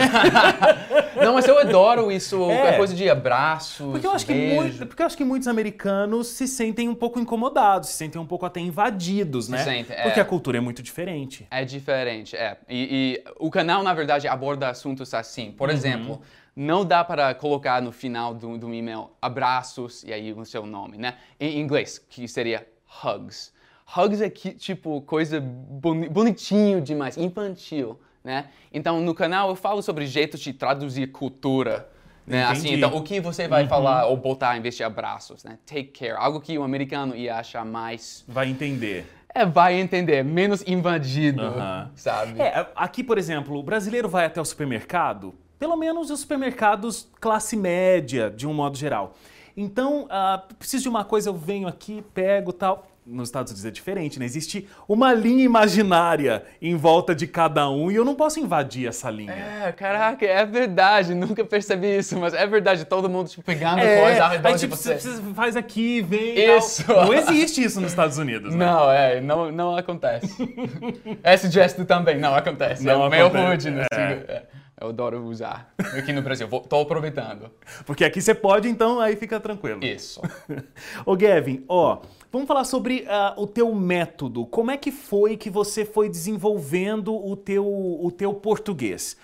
Não, 1.24 1.34
mas 1.34 1.48
eu 1.48 1.58
adoro 1.60 2.12
isso, 2.12 2.50
É. 2.52 2.70
a 2.76 2.78
coisa 2.78 2.94
de 2.96 3.10
abraços, 3.10 3.92
Porque 3.92 4.06
eu, 4.08 4.12
acho 4.12 4.26
que 4.26 4.34
beijo. 4.34 4.56
muito- 4.56 4.86
porque 4.88 5.02
eu 5.02 5.06
acho 5.06 5.18
que 5.18 5.24
muitos 5.24 5.48
americanos 5.48 6.28
se 6.28 6.48
sentem 6.48 6.88
um 6.90 6.96
pouco 6.96 7.20
incomodados, 7.20 7.90
se 7.90 7.96
sentem 7.98 8.22
um 8.22 8.26
pouco 8.26 8.46
até 8.46 8.60
invadidos, 8.60 9.50
né? 9.50 9.64
sentem, 9.64 9.96
é. 9.98 10.04
Porque 10.04 10.20
a 10.20 10.26
cultura 10.26 10.58
é 10.58 10.62
muito 10.62 10.82
diferente. 10.84 11.48
É 11.50 11.66
diferente, 11.66 12.36
é. 12.36 12.58
E, 12.70 13.24
e 13.26 13.32
o 13.40 13.50
canal, 13.50 13.84
na 13.84 13.94
verdade, 13.94 14.28
aborda 14.28 14.70
assuntos 14.70 15.14
assim. 15.14 15.52
Por 15.52 15.70
exemplo, 15.70 16.22
não 16.58 16.84
dá 16.84 17.04
para 17.04 17.36
colocar 17.36 17.80
no 17.84 17.92
final 17.92 18.34
do, 18.34 18.58
do 18.58 18.74
e-mail 18.74 19.12
abraços 19.22 20.04
e 20.04 20.12
aí 20.12 20.34
o 20.34 20.44
seu 20.44 20.66
nome, 20.66 20.98
né? 20.98 21.14
Em 21.40 21.60
inglês, 21.60 22.00
que 22.00 22.28
seria 22.28 22.68
hugs. 23.06 23.54
Hugs 23.96 24.22
é 24.22 24.30
que, 24.30 24.54
tipo 24.54 25.00
coisa 25.02 25.40
boni 25.40 26.10
bonitinho 26.10 26.82
demais, 26.82 27.16
infantil, 27.16 28.00
né? 28.24 28.48
Então, 28.74 29.00
no 29.00 29.14
canal 29.14 29.50
eu 29.50 29.56
falo 29.56 29.84
sobre 29.84 30.08
jeitos 30.08 30.40
de 30.40 30.52
traduzir 30.52 31.12
cultura. 31.12 31.88
Né? 32.26 32.44
Assim, 32.44 32.74
então, 32.74 32.94
o 32.94 33.04
que 33.04 33.22
você 33.22 33.48
vai 33.48 33.68
falar 33.68 34.08
ou 34.08 34.18
botar 34.18 34.58
em 34.58 34.62
vez 34.62 34.76
de 34.76 34.84
abraços, 34.84 35.44
né? 35.44 35.60
Take 35.64 35.92
care, 35.92 36.14
algo 36.18 36.42
que 36.42 36.58
o 36.58 36.64
americano 36.64 37.16
ia 37.16 37.36
achar 37.36 37.64
mais 37.64 38.26
Vai 38.28 38.50
entender. 38.50 39.06
é, 39.34 39.46
vai 39.46 39.76
entender, 39.80 40.24
menos 40.24 40.64
invadido, 40.68 41.44
Aham. 41.44 41.92
sabe? 41.96 42.42
É, 42.42 42.68
aqui, 42.76 43.04
por 43.04 43.20
exemplo, 43.20 43.58
o 43.60 43.62
brasileiro 43.62 44.10
vai 44.10 44.26
até 44.26 44.42
o 44.42 44.46
supermercado, 44.46 45.36
pelo 45.60 45.76
menos 45.76 46.10
os 46.10 46.20
supermercados 46.20 47.08
classe 47.20 47.56
média, 47.56 48.30
de 48.30 48.48
um 48.48 48.54
modo 48.54 48.78
geral. 48.78 49.16
Então, 49.56 50.06
ah, 50.10 50.44
preciso 50.60 50.84
de 50.84 50.90
uma 50.90 51.04
coisa, 51.04 51.30
eu 51.30 51.34
venho 51.34 51.68
aqui, 51.68 52.04
pego 52.14 52.54
tal. 52.54 52.88
Nos 53.04 53.30
Estados 53.30 53.54
Unidos 53.54 53.66
é 53.66 53.72
diferente, 53.72 54.20
né? 54.20 54.26
Existe 54.26 54.68
uma 54.86 55.14
linha 55.14 55.44
imaginária 55.46 56.44
em 56.62 56.76
volta 56.76 57.16
de 57.16 57.26
cada 57.26 57.70
um 57.70 57.90
e 57.90 57.96
eu 57.96 58.04
não 58.04 58.14
posso 58.14 58.38
invadir 58.38 58.86
essa 58.86 59.10
linha. 59.10 59.32
É, 59.32 59.72
caraca, 59.72 60.26
é 60.26 60.46
verdade, 60.46 61.16
nunca 61.16 61.44
percebi 61.46 61.98
isso, 61.98 62.20
mas 62.20 62.34
é 62.34 62.46
verdade, 62.46 62.84
todo 62.84 63.10
mundo 63.10 63.30
tipo, 63.30 63.44
pegando 63.44 63.80
É, 63.80 64.02
coisa 64.02 64.26
ao 64.26 64.30
redor 64.32 64.48
aí, 64.50 64.54
de 64.56 64.60
tipo, 64.60 64.76
você. 64.76 65.00
você 65.00 65.22
faz 65.34 65.56
aqui, 65.56 66.02
vem. 66.02 66.38
Isso. 66.58 66.86
Não 66.86 67.14
existe 67.14 67.64
isso 67.64 67.80
nos 67.80 67.92
Estados 67.92 68.18
Unidos, 68.18 68.54
né? 68.54 68.66
Não, 68.66 68.92
é, 68.92 69.22
não, 69.22 69.52
não 69.54 69.78
acontece. 69.78 70.36
Esse 71.24 71.50
gesto 71.50 71.86
também 71.86 72.20
não 72.20 72.36
acontece. 72.36 72.84
Não 72.84 73.06
é 73.06 73.10
meio 73.10 73.28
acontece, 73.28 73.70
rude, 73.70 73.72
né? 73.72 73.86
é. 73.90 73.96
Assim, 73.96 74.24
é, 74.28 74.44
Eu 74.80 74.90
adoro 74.90 75.24
usar. 75.24 75.74
Aqui 75.98 76.14
no 76.14 76.22
Brasil, 76.22 76.48
tô 76.48 76.82
aproveitando. 76.82 77.50
Porque 77.86 78.06
aqui 78.06 78.22
você 78.22 78.36
pode, 78.36 78.68
então 78.68 79.00
aí 79.00 79.16
fica 79.16 79.40
tranquilo. 79.40 79.84
Isso. 79.84 80.22
Ô 81.04 81.16
Gavin, 81.16 81.64
ó, 81.68 82.00
vamos 82.32 82.48
falar 82.48 82.64
sobre 82.64 83.04
ah, 83.08 83.34
o 83.38 83.48
teu 83.48 83.74
método. 83.74 84.46
Como 84.46 84.70
é 84.70 84.78
que 84.78 84.92
foi 84.92 85.36
que 85.36 85.50
você 85.50 85.84
foi 85.84 86.10
desenvolvendo 86.10 87.16
o 87.16 87.36
teu, 87.36 87.66
o 87.66 88.12
teu 88.12 88.34
português? 88.36 89.18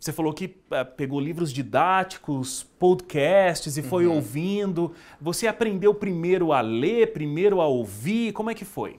Você 0.00 0.10
falou 0.10 0.32
que 0.32 0.56
ah, 0.70 0.86
pegou 0.86 1.20
livros 1.20 1.52
didáticos, 1.52 2.62
podcasts 2.78 3.76
e 3.76 3.82
foi 3.82 4.06
Uhum. 4.06 4.14
ouvindo. 4.14 4.94
Você 5.20 5.46
aprendeu 5.46 5.92
primeiro 5.92 6.50
a 6.50 6.62
ler, 6.62 7.12
primeiro 7.12 7.60
a 7.60 7.66
ouvir? 7.66 8.32
Como 8.32 8.48
é 8.50 8.54
que 8.54 8.64
foi? 8.64 8.98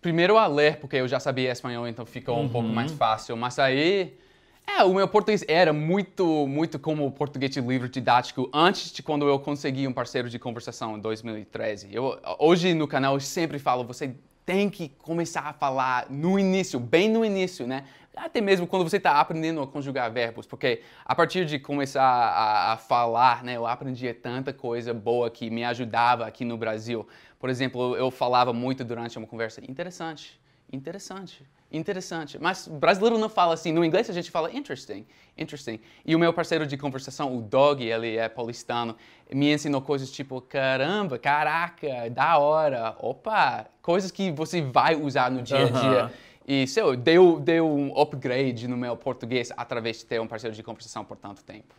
Primeiro 0.00 0.36
a 0.38 0.46
ler, 0.46 0.78
porque 0.78 0.96
eu 0.96 1.08
já 1.08 1.18
sabia 1.18 1.50
espanhol, 1.50 1.88
então 1.88 2.06
ficou 2.06 2.38
um 2.40 2.48
pouco 2.48 2.68
mais 2.68 2.92
fácil. 2.92 3.36
Mas 3.36 3.58
aí, 3.58 4.14
é, 4.66 4.84
o 4.84 4.94
meu 4.94 5.06
português 5.06 5.44
era 5.48 5.72
muito, 5.72 6.46
muito 6.46 6.78
como 6.78 7.06
o 7.06 7.10
português 7.10 7.50
de 7.50 7.60
livro 7.60 7.88
didático 7.88 8.48
antes 8.52 8.92
de 8.92 9.02
quando 9.02 9.28
eu 9.28 9.38
consegui 9.38 9.86
um 9.86 9.92
parceiro 9.92 10.30
de 10.30 10.38
conversação 10.38 10.96
em 10.96 11.00
2013. 11.00 11.88
Eu, 11.92 12.18
hoje 12.38 12.72
no 12.74 12.88
canal 12.88 13.14
eu 13.14 13.20
sempre 13.20 13.58
falo, 13.58 13.84
você 13.84 14.14
tem 14.44 14.68
que 14.70 14.88
começar 14.88 15.42
a 15.42 15.52
falar 15.52 16.06
no 16.10 16.38
início, 16.38 16.80
bem 16.80 17.08
no 17.08 17.24
início, 17.24 17.66
né? 17.66 17.84
Até 18.14 18.40
mesmo 18.40 18.66
quando 18.66 18.82
você 18.82 18.98
está 18.98 19.18
aprendendo 19.20 19.62
a 19.62 19.66
conjugar 19.66 20.10
verbos, 20.10 20.46
porque 20.46 20.82
a 21.04 21.14
partir 21.14 21.46
de 21.46 21.58
começar 21.58 22.02
a, 22.02 22.72
a, 22.72 22.76
falar, 22.76 23.42
né, 23.42 23.56
eu 23.56 23.66
aprendi 23.66 24.12
tanta 24.12 24.52
coisa 24.52 24.92
boa 24.92 25.30
que 25.30 25.48
me 25.48 25.64
ajudava 25.64 26.26
aqui 26.26 26.44
no 26.44 26.58
Brasil. 26.58 27.06
Por 27.38 27.48
exemplo, 27.48 27.96
eu 27.96 28.10
falava 28.10 28.52
muito 28.52 28.84
durante 28.84 29.16
uma 29.16 29.26
conversa 29.26 29.62
interessante, 29.68 30.38
interessante, 30.70 31.42
interessante. 31.72 32.38
Mas 32.38 32.68
brasileiro 32.68 33.18
não 33.18 33.28
fala 33.28 33.54
assim. 33.54 33.72
No 33.72 33.84
inglês 33.84 34.08
a 34.10 34.12
gente 34.12 34.30
fala 34.30 34.52
interesting, 34.52 35.06
interesting. 35.36 35.80
E 36.04 36.14
o 36.14 36.18
meu 36.18 36.32
parceiro 36.32 36.66
de 36.66 36.76
conversação, 36.76 37.36
o 37.36 37.40
Dog, 37.40 37.82
ele 37.82 38.16
é 38.16 38.28
paulistano, 38.28 38.94
me 39.32 39.52
ensinou 39.52 39.80
coisas 39.80 40.10
tipo 40.10 40.40
caramba, 40.40 41.18
caraca, 41.18 42.10
da 42.10 42.38
hora, 42.38 42.94
opa, 43.00 43.66
coisas 43.80 44.10
que 44.10 44.30
você 44.30 44.60
vai 44.60 44.94
usar 44.94 45.30
no 45.30 45.42
dia 45.42 45.66
a 45.66 45.70
dia. 45.70 46.04
Uhum. 46.04 46.10
E 46.46 46.66
sei, 46.66 46.96
deu, 46.96 47.38
deu 47.38 47.66
um 47.66 47.98
upgrade 47.98 48.66
no 48.66 48.76
meu 48.76 48.96
português 48.96 49.52
através 49.56 49.98
de 49.98 50.06
ter 50.06 50.20
um 50.20 50.26
parceiro 50.26 50.54
de 50.54 50.62
conversação 50.62 51.04
por 51.04 51.16
tanto 51.16 51.42
tempo. 51.42 51.74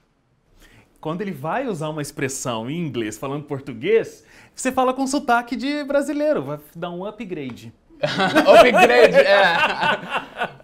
Quando 1.01 1.19
ele 1.19 1.31
vai 1.31 1.67
usar 1.67 1.89
uma 1.89 2.01
expressão 2.01 2.69
em 2.69 2.79
inglês 2.79 3.17
falando 3.17 3.43
português, 3.43 4.23
você 4.55 4.71
fala 4.71 4.93
com 4.93 5.05
sotaque 5.05 5.53
de 5.57 5.83
brasileiro, 5.83 6.41
vai 6.41 6.59
dar 6.73 6.91
um 6.91 7.05
upgrade. 7.05 7.73
upgrade, 8.59 9.15
é. 9.15 9.43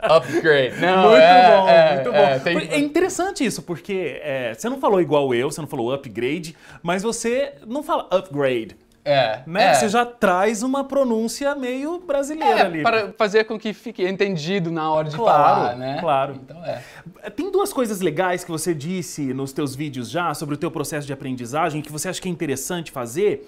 Upgrade. 0.15 0.79
Não, 0.79 1.09
muito 1.09 1.21
é, 1.21 1.57
bom, 1.57 1.69
é, 1.69 1.95
muito 1.95 2.11
bom. 2.11 2.17
É, 2.17 2.39
tem... 2.39 2.57
é, 2.57 2.79
interessante 2.79 3.45
isso, 3.45 3.61
porque 3.61 4.19
é, 4.23 4.53
você 4.53 4.69
não 4.69 4.79
falou 4.79 5.01
igual 5.01 5.33
eu, 5.33 5.51
você 5.51 5.61
não 5.61 5.67
falou 5.67 5.93
upgrade, 5.93 6.55
mas 6.81 7.03
você 7.03 7.53
não 7.65 7.83
fala 7.83 8.07
upgrade. 8.11 8.77
É, 9.03 9.41
né? 9.47 9.71
é. 9.71 9.73
Você 9.73 9.89
já 9.89 10.05
traz 10.05 10.61
uma 10.61 10.83
pronúncia 10.83 11.55
meio 11.55 11.99
brasileira 11.99 12.59
é, 12.59 12.61
ali. 12.61 12.83
Para 12.83 13.13
fazer 13.17 13.45
com 13.45 13.57
que 13.57 13.73
fique 13.73 14.05
entendido 14.05 14.71
na 14.71 14.91
hora 14.91 15.09
de 15.09 15.15
claro, 15.15 15.43
falar, 15.43 15.75
né? 15.75 15.97
Claro. 15.99 16.35
Então 16.35 16.63
é. 16.65 16.81
Tem 17.29 17.51
duas 17.51 17.73
coisas 17.73 18.01
legais 18.01 18.43
que 18.43 18.51
você 18.51 18.73
disse 18.73 19.33
nos 19.33 19.51
teus 19.51 19.75
vídeos 19.75 20.09
já 20.09 20.33
sobre 20.33 20.55
o 20.55 20.57
teu 20.57 20.69
processo 20.69 21.07
de 21.07 21.13
aprendizagem 21.13 21.81
que 21.81 21.91
você 21.91 22.09
acha 22.09 22.21
que 22.21 22.27
é 22.27 22.31
interessante 22.31 22.91
fazer. 22.91 23.47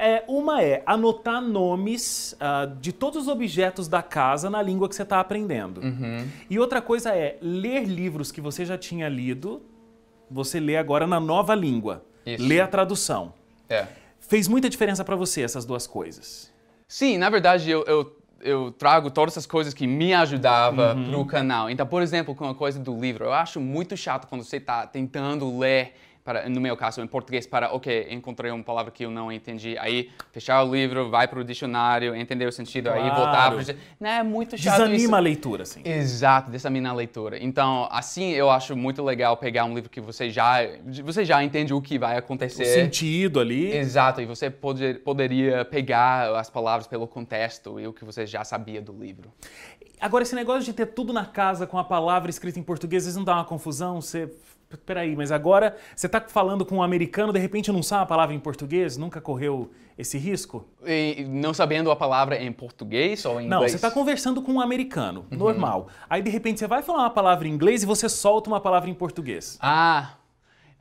É, 0.00 0.22
uma 0.28 0.62
é 0.62 0.80
anotar 0.86 1.42
nomes 1.42 2.32
uh, 2.34 2.72
de 2.76 2.92
todos 2.92 3.22
os 3.22 3.26
objetos 3.26 3.88
da 3.88 4.00
casa 4.00 4.48
na 4.48 4.62
língua 4.62 4.88
que 4.88 4.94
você 4.94 5.02
está 5.02 5.18
aprendendo. 5.18 5.80
Uhum. 5.80 6.24
E 6.48 6.56
outra 6.56 6.80
coisa 6.80 7.10
é 7.10 7.36
ler 7.42 7.82
livros 7.84 8.30
que 8.30 8.40
você 8.40 8.64
já 8.64 8.78
tinha 8.78 9.08
lido, 9.08 9.60
você 10.30 10.60
lê 10.60 10.76
agora 10.76 11.04
na 11.04 11.18
nova 11.18 11.52
língua. 11.52 12.04
Isso. 12.24 12.46
Lê 12.46 12.60
a 12.60 12.68
tradução. 12.68 13.34
É. 13.68 13.88
Fez 14.20 14.46
muita 14.46 14.70
diferença 14.70 15.04
para 15.04 15.16
você 15.16 15.42
essas 15.42 15.64
duas 15.64 15.84
coisas? 15.84 16.52
Sim, 16.86 17.18
na 17.18 17.28
verdade 17.28 17.68
eu, 17.68 17.82
eu, 17.84 18.16
eu 18.40 18.70
trago 18.70 19.10
todas 19.10 19.32
essas 19.34 19.46
coisas 19.46 19.74
que 19.74 19.84
me 19.84 20.14
ajudavam 20.14 20.96
uhum. 20.96 21.10
para 21.10 21.18
o 21.18 21.26
canal. 21.26 21.68
Então, 21.68 21.84
por 21.84 22.02
exemplo, 22.02 22.36
com 22.36 22.48
a 22.48 22.54
coisa 22.54 22.78
do 22.78 22.96
livro, 22.96 23.24
eu 23.24 23.32
acho 23.32 23.60
muito 23.60 23.96
chato 23.96 24.28
quando 24.28 24.44
você 24.44 24.58
está 24.58 24.86
tentando 24.86 25.58
ler 25.58 25.94
para, 26.28 26.46
no 26.46 26.60
meu 26.60 26.76
caso, 26.76 27.00
em 27.00 27.06
português, 27.06 27.46
para, 27.46 27.72
ok, 27.72 28.08
encontrei 28.10 28.50
uma 28.50 28.62
palavra 28.62 28.92
que 28.92 29.02
eu 29.02 29.10
não 29.10 29.32
entendi, 29.32 29.78
aí 29.78 30.10
fechar 30.30 30.62
o 30.62 30.70
livro, 30.70 31.08
vai 31.08 31.26
para 31.26 31.40
o 31.40 31.44
dicionário, 31.44 32.14
entender 32.14 32.46
o 32.46 32.52
sentido, 32.52 32.90
claro. 32.90 33.02
aí 33.02 33.08
voltar 33.08 33.50
para. 33.50 33.76
Não, 33.98 34.10
é 34.10 34.22
muito 34.22 34.58
chato 34.58 34.76
Desanima 34.76 34.96
isso. 34.98 35.14
a 35.14 35.18
leitura, 35.20 35.62
assim. 35.62 35.80
Exato, 35.82 36.50
desanima 36.50 36.90
a 36.90 36.92
leitura. 36.92 37.42
Então, 37.42 37.88
assim, 37.90 38.32
eu 38.32 38.50
acho 38.50 38.76
muito 38.76 39.02
legal 39.02 39.38
pegar 39.38 39.64
um 39.64 39.74
livro 39.74 39.88
que 39.88 40.02
você 40.02 40.28
já, 40.28 40.58
você 41.02 41.24
já 41.24 41.42
entende 41.42 41.72
o 41.72 41.80
que 41.80 41.98
vai 41.98 42.18
acontecer. 42.18 42.64
O 42.64 42.66
sentido 42.66 43.40
ali. 43.40 43.74
Exato, 43.74 44.20
e 44.20 44.26
você 44.26 44.50
pode, 44.50 45.00
poderia 45.02 45.64
pegar 45.64 46.36
as 46.36 46.50
palavras 46.50 46.86
pelo 46.86 47.08
contexto 47.08 47.80
e 47.80 47.86
o 47.86 47.92
que 47.94 48.04
você 48.04 48.26
já 48.26 48.44
sabia 48.44 48.82
do 48.82 48.92
livro. 48.92 49.32
Agora, 49.98 50.22
esse 50.22 50.34
negócio 50.34 50.62
de 50.62 50.74
ter 50.74 50.88
tudo 50.88 51.10
na 51.10 51.24
casa 51.24 51.66
com 51.66 51.78
a 51.78 51.84
palavra 51.84 52.28
escrita 52.28 52.60
em 52.60 52.62
português, 52.62 53.04
às 53.04 53.06
vezes 53.06 53.16
não 53.16 53.24
dá 53.24 53.36
uma 53.36 53.46
confusão? 53.46 54.02
Você 54.02 54.30
peraí, 54.76 55.16
mas 55.16 55.32
agora 55.32 55.76
você 55.94 56.06
está 56.06 56.20
falando 56.20 56.64
com 56.64 56.76
um 56.76 56.82
americano, 56.82 57.32
de 57.32 57.38
repente 57.38 57.72
não 57.72 57.82
sabe 57.82 58.02
a 58.02 58.06
palavra 58.06 58.34
em 58.34 58.40
português? 58.40 58.96
Nunca 58.96 59.20
correu 59.20 59.70
esse 59.96 60.18
risco? 60.18 60.66
E 60.86 61.24
não 61.28 61.54
sabendo 61.54 61.90
a 61.90 61.96
palavra 61.96 62.36
em 62.36 62.52
português 62.52 63.24
ou 63.24 63.40
em 63.40 63.46
inglês? 63.46 63.50
Não, 63.50 63.68
você 63.68 63.76
está 63.76 63.90
conversando 63.90 64.42
com 64.42 64.52
um 64.52 64.60
americano, 64.60 65.26
uhum. 65.30 65.38
normal. 65.38 65.88
Aí 66.08 66.22
de 66.22 66.30
repente 66.30 66.58
você 66.58 66.66
vai 66.66 66.82
falar 66.82 67.04
uma 67.04 67.10
palavra 67.10 67.48
em 67.48 67.52
inglês 67.52 67.82
e 67.82 67.86
você 67.86 68.08
solta 68.08 68.50
uma 68.50 68.60
palavra 68.60 68.90
em 68.90 68.94
português. 68.94 69.58
Ah, 69.60 70.14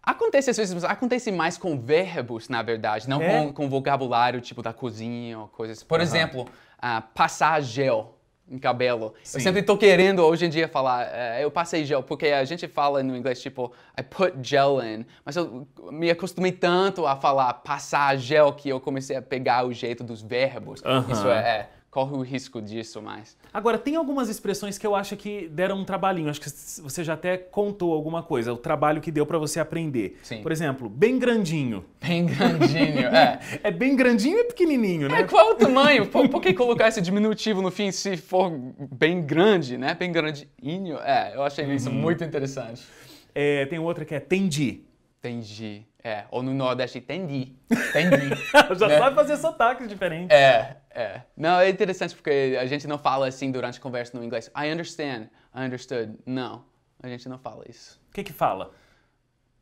Acontece 0.08 0.50
às 0.50 0.56
vezes, 0.56 0.86
acontece 0.86 1.29
mais 1.34 1.58
com 1.58 1.77
verbos, 1.77 2.48
na 2.48 2.63
verdade, 2.63 3.10
não 3.10 3.22
é? 3.22 3.41
com, 3.41 3.51
com 3.51 3.70
vocabulário 3.70 4.39
tipo 4.39 4.62
da 4.62 4.72
cozinha 4.72 5.38
ou 5.38 5.50
coisas. 5.50 5.84
Por 5.84 5.98
uhum. 6.00 6.03
exemplo, 6.03 6.41
uh, 6.44 7.01
passar 7.13 7.62
gel 7.62 8.16
em 8.50 8.58
cabelo. 8.58 9.13
Sim. 9.24 9.38
Eu 9.38 9.42
sempre 9.42 9.62
estou 9.62 9.77
querendo 9.77 10.24
hoje 10.24 10.46
em 10.46 10.50
dia 10.50 10.68
falar, 10.68 11.08
uh, 11.08 11.42
eu 11.42 11.51
passei 11.51 11.84
gel, 11.86 12.01
porque 12.01 12.27
a 12.27 12.44
gente 12.46 12.68
fala 12.68 13.04
no 13.04 13.16
inglês 13.16 13.42
tipo, 13.42 13.72
I 14.00 14.04
put 14.04 14.34
gel 14.42 14.82
in, 14.82 15.06
mas 15.25 15.36
eu 15.36 15.68
me 15.92 16.10
acostumei 16.10 16.51
tanto 16.51 17.06
a 17.06 17.16
falar 17.16 17.54
passar 17.56 18.18
gel 18.18 18.54
que 18.54 18.70
eu 18.70 18.80
comecei 18.80 19.16
a 19.16 19.22
pegar 19.22 19.66
o 19.66 19.74
jeito 19.74 20.04
dos 20.04 20.22
verbos. 20.22 20.82
Uh 20.82 20.86
-huh. 20.86 21.12
Isso 21.12 21.27
é, 21.27 21.39
é 21.39 21.70
corre 21.98 22.16
o 22.16 22.22
risco 22.22 22.62
disso 22.62 23.01
mais. 23.01 23.36
Agora, 23.51 23.75
tem 23.75 23.96
algumas 23.96 24.30
expressões 24.30 24.77
que 24.77 24.86
eu 24.86 24.96
acho 24.96 25.18
que 25.18 25.48
deram 25.48 25.80
um 25.80 25.84
trabalhinho. 25.84 26.30
Acho 26.30 26.39
que 26.39 26.48
você 26.48 27.04
já 27.04 27.16
até 27.16 27.38
contou 27.38 27.92
alguma 27.92 28.22
coisa, 28.22 28.54
o 28.54 28.58
trabalho 28.58 29.01
que 29.01 29.12
deu 29.12 29.25
para 29.25 29.39
você 29.39 29.60
aprender. 29.60 30.20
Sim. 30.22 30.44
Por 30.44 30.51
exemplo, 30.51 30.88
bem 30.88 31.18
grandinho. 31.18 31.84
Bem 32.00 32.27
grandinho, 32.27 33.08
é. 33.08 33.39
é 33.63 33.72
bem 33.72 33.96
grandinho 33.96 34.38
e 34.38 34.44
pequenininho, 34.44 35.10
né? 35.10 35.22
É, 35.22 35.24
qual 35.24 35.54
o 35.54 35.56
tamanho? 35.56 36.06
Por, 36.06 36.30
por, 36.30 36.39
que 36.39 36.54
colocar 36.54 36.88
esse 36.88 37.01
diminutivo 37.01 37.63
no 37.63 37.72
fim 37.72 37.92
se 37.92 38.16
for 38.16 38.51
bem 38.92 39.24
grande, 39.24 39.75
né? 39.75 39.96
Bem 39.96 40.12
grandinho. 40.12 41.00
É, 41.00 41.32
eu 41.34 41.42
achei 41.42 41.66
isso 41.74 41.89
uhum. 41.89 41.96
muito 41.96 42.24
interessante. 42.24 42.86
É, 43.34 43.66
tem 43.66 43.80
outra 43.80 44.06
que 44.06 44.13
é 44.13 44.20
tendi. 44.20 44.84
Tendi. 45.20 45.84
É, 46.04 46.25
ou 46.30 46.44
no 46.44 46.54
Nordeste, 46.54 47.01
tendi. 47.01 47.54
Tendi. 47.92 48.30
Já 48.80 48.88
né? 48.88 48.98
sabe 49.00 49.16
fazer 49.16 49.36
sotaques 49.36 49.89
diferentes. 49.89 50.30
É, 50.30 50.76
é. 50.98 51.22
Não, 51.38 51.60
é 51.60 51.70
interessante 51.70 52.16
porque 52.16 52.58
a 52.60 52.66
gente 52.66 52.88
não 52.88 52.98
fala 52.98 53.27
assim 53.27 53.51
durante 53.51 53.77
a 53.77 53.82
conversa 53.82 54.18
no 54.18 54.25
inglês. 54.25 54.51
I 54.58 54.72
understand, 54.72 55.27
I 55.56 55.66
understood. 55.66 56.18
Não, 56.25 56.66
a 57.01 57.08
gente 57.08 57.30
não 57.30 57.38
fala 57.38 57.63
isso. 57.70 58.01
O 58.10 58.13
que 58.13 58.24
que 58.24 58.34
fala? 58.34 58.72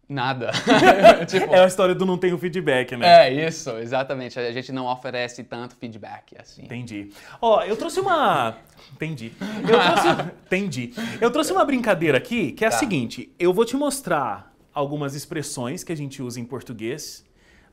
Nada. 0.07 0.51
tipo, 1.27 1.53
é 1.53 1.63
a 1.63 1.67
história 1.67 1.93
do 1.93 2.05
não 2.05 2.17
tenho 2.17 2.37
feedback, 2.37 2.95
né? 2.95 3.27
É, 3.27 3.47
isso, 3.47 3.71
exatamente. 3.71 4.39
A 4.39 4.51
gente 4.53 4.71
não 4.71 4.85
oferece 4.85 5.43
tanto 5.43 5.75
feedback, 5.75 6.35
assim. 6.39 6.63
Entendi. 6.63 7.09
Ó, 7.41 7.63
eu 7.63 7.75
trouxe 7.75 7.99
uma... 7.99 8.55
Entendi. 8.93 9.33
Eu 9.67 9.79
trouxe... 9.79 10.31
Entendi. 10.45 10.93
Eu 11.19 11.31
trouxe 11.31 11.51
uma 11.51 11.65
brincadeira 11.65 12.17
aqui, 12.17 12.53
que 12.53 12.63
é 12.63 12.69
tá. 12.69 12.75
a 12.75 12.79
seguinte. 12.79 13.33
Eu 13.37 13.51
vou 13.51 13.65
te 13.65 13.75
mostrar 13.75 14.53
algumas 14.73 15.15
expressões 15.15 15.83
que 15.83 15.91
a 15.91 15.97
gente 15.97 16.21
usa 16.21 16.39
em 16.39 16.45
português 16.45 17.25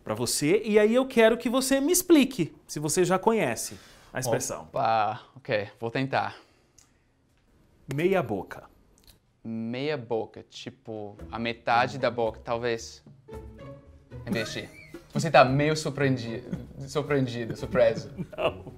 para 0.05 0.15
você 0.15 0.63
e 0.65 0.79
aí 0.79 0.95
eu 0.95 1.07
quero 1.07 1.37
que 1.37 1.49
você 1.49 1.81
me 1.81 1.93
explique 1.93 2.55
se 2.67 2.79
você 2.79 3.05
já 3.05 3.19
conhece 3.19 3.79
a 4.13 4.21
expressão. 4.21 4.63
Opa, 4.63 5.21
ok, 5.37 5.69
vou 5.81 5.91
tentar. 5.91 6.37
Meia 7.95 8.23
boca. 8.23 8.65
Meia 9.45 9.97
boca, 9.97 10.45
tipo 10.49 11.17
a 11.31 11.39
metade 11.39 11.99
da 11.99 12.11
boca, 12.11 12.41
talvez. 12.45 13.03
Mexer. 14.31 14.82
Você 15.13 15.31
tá 15.31 15.45
meio 15.45 15.77
surpreendido, 15.77 16.57
surpreendido, 16.89 17.55
surpreso. 17.55 18.11
Não. 18.37 18.73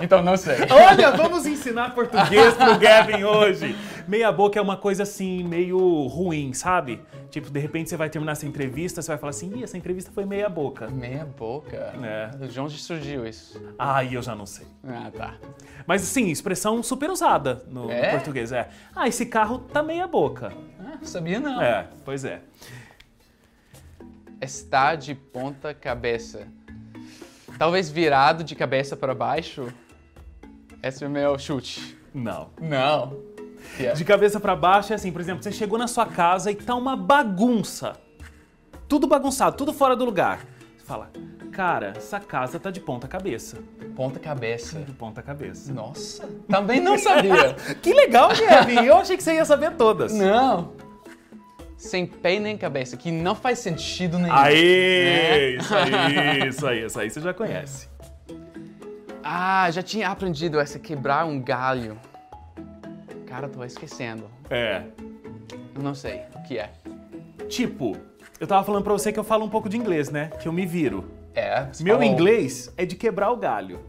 Então 0.00 0.22
não 0.22 0.36
sei. 0.36 0.56
Olha, 0.70 1.10
vamos 1.12 1.46
ensinar 1.46 1.94
português 1.94 2.54
pro 2.54 2.78
Gavin 2.78 3.22
hoje. 3.22 3.76
Meia 4.08 4.32
boca 4.32 4.58
é 4.58 4.62
uma 4.62 4.76
coisa 4.76 5.02
assim, 5.02 5.44
meio 5.44 6.06
ruim, 6.06 6.52
sabe? 6.54 7.00
Tipo, 7.30 7.50
de 7.50 7.60
repente 7.60 7.90
você 7.90 7.96
vai 7.96 8.10
terminar 8.10 8.32
essa 8.32 8.46
entrevista, 8.46 9.00
você 9.00 9.08
vai 9.08 9.18
falar 9.18 9.30
assim, 9.30 9.54
Ih, 9.56 9.62
essa 9.62 9.76
entrevista 9.76 10.10
foi 10.12 10.24
meia 10.24 10.48
boca. 10.48 10.88
Meia 10.88 11.24
boca? 11.24 11.94
É. 12.02 12.46
De 12.46 12.60
onde 12.60 12.78
surgiu 12.78 13.26
isso? 13.26 13.62
Ah, 13.78 14.04
eu 14.04 14.22
já 14.22 14.34
não 14.34 14.46
sei. 14.46 14.66
Ah, 14.84 15.10
tá. 15.14 15.34
Mas 15.86 16.02
sim, 16.02 16.30
expressão 16.30 16.82
super 16.82 17.10
usada 17.10 17.62
no, 17.68 17.90
é? 17.90 18.06
no 18.06 18.10
português. 18.10 18.52
É. 18.52 18.68
Ah, 18.94 19.06
esse 19.06 19.26
carro 19.26 19.58
tá 19.58 19.82
meia 19.82 20.06
boca. 20.06 20.52
Ah, 20.80 20.98
sabia 21.02 21.38
não. 21.38 21.60
É, 21.60 21.86
pois 22.04 22.24
é. 22.24 22.40
Está 24.42 24.96
de 24.96 25.14
ponta 25.14 25.72
cabeça. 25.72 26.48
Talvez 27.56 27.88
virado 27.88 28.42
de 28.42 28.56
cabeça 28.56 28.96
para 28.96 29.14
baixo? 29.14 29.72
Esse 30.82 31.04
é 31.04 31.06
o 31.06 31.10
meu 31.10 31.38
chute. 31.38 31.96
Não. 32.12 32.50
Não. 32.60 33.16
Yeah. 33.78 33.96
De 33.96 34.04
cabeça 34.04 34.40
para 34.40 34.56
baixo 34.56 34.92
é 34.92 34.96
assim, 34.96 35.12
por 35.12 35.20
exemplo, 35.20 35.44
você 35.44 35.52
chegou 35.52 35.78
na 35.78 35.86
sua 35.86 36.06
casa 36.06 36.50
e 36.50 36.56
tá 36.56 36.74
uma 36.74 36.96
bagunça. 36.96 37.92
Tudo 38.88 39.06
bagunçado, 39.06 39.56
tudo 39.56 39.72
fora 39.72 39.94
do 39.94 40.04
lugar. 40.04 40.40
Você 40.76 40.84
fala, 40.84 41.12
cara, 41.52 41.92
essa 41.96 42.18
casa 42.18 42.58
tá 42.58 42.72
de 42.72 42.80
ponta 42.80 43.06
cabeça. 43.06 43.58
Ponta 43.94 44.18
cabeça. 44.18 44.80
De 44.80 44.90
ponta 44.90 45.22
cabeça. 45.22 45.72
Nossa, 45.72 46.28
também 46.48 46.80
não 46.80 46.98
sabia. 46.98 47.54
que 47.80 47.94
legal, 47.94 48.30
Kevin. 48.30 48.86
Eu 48.86 48.96
achei 48.96 49.16
que 49.16 49.22
você 49.22 49.34
ia 49.34 49.44
saber 49.44 49.76
todas. 49.76 50.12
Não. 50.12 50.72
Sem 51.82 52.06
pé 52.06 52.38
nem 52.38 52.56
cabeça, 52.56 52.96
que 52.96 53.10
não 53.10 53.34
faz 53.34 53.58
sentido 53.58 54.16
nenhum. 54.16 54.32
Aê! 54.32 55.56
Né? 55.56 55.56
Isso 55.56 55.74
aí, 55.74 56.46
isso 56.48 56.66
aí, 56.68 56.84
isso 56.86 57.00
aí 57.00 57.10
você 57.10 57.20
já 57.20 57.34
conhece. 57.34 57.88
Ah, 59.22 59.68
já 59.68 59.82
tinha 59.82 60.08
aprendido 60.08 60.60
essa 60.60 60.78
quebrar 60.78 61.26
um 61.26 61.40
galho. 61.40 61.98
Cara, 63.26 63.48
tô 63.48 63.64
esquecendo. 63.64 64.30
É. 64.48 64.82
Eu 65.74 65.82
não 65.82 65.92
sei 65.92 66.20
o 66.36 66.42
que 66.44 66.56
é. 66.56 66.70
Tipo, 67.48 67.96
eu 68.38 68.46
tava 68.46 68.62
falando 68.62 68.84
pra 68.84 68.92
você 68.92 69.12
que 69.12 69.18
eu 69.18 69.24
falo 69.24 69.44
um 69.44 69.48
pouco 69.48 69.68
de 69.68 69.76
inglês, 69.76 70.08
né? 70.08 70.30
Que 70.40 70.46
eu 70.46 70.52
me 70.52 70.64
viro. 70.64 71.10
É. 71.34 71.66
Meu 71.80 71.96
falou- 71.96 72.12
inglês 72.12 72.72
é 72.76 72.84
de 72.86 72.94
quebrar 72.94 73.30
o 73.32 73.36
galho. 73.36 73.80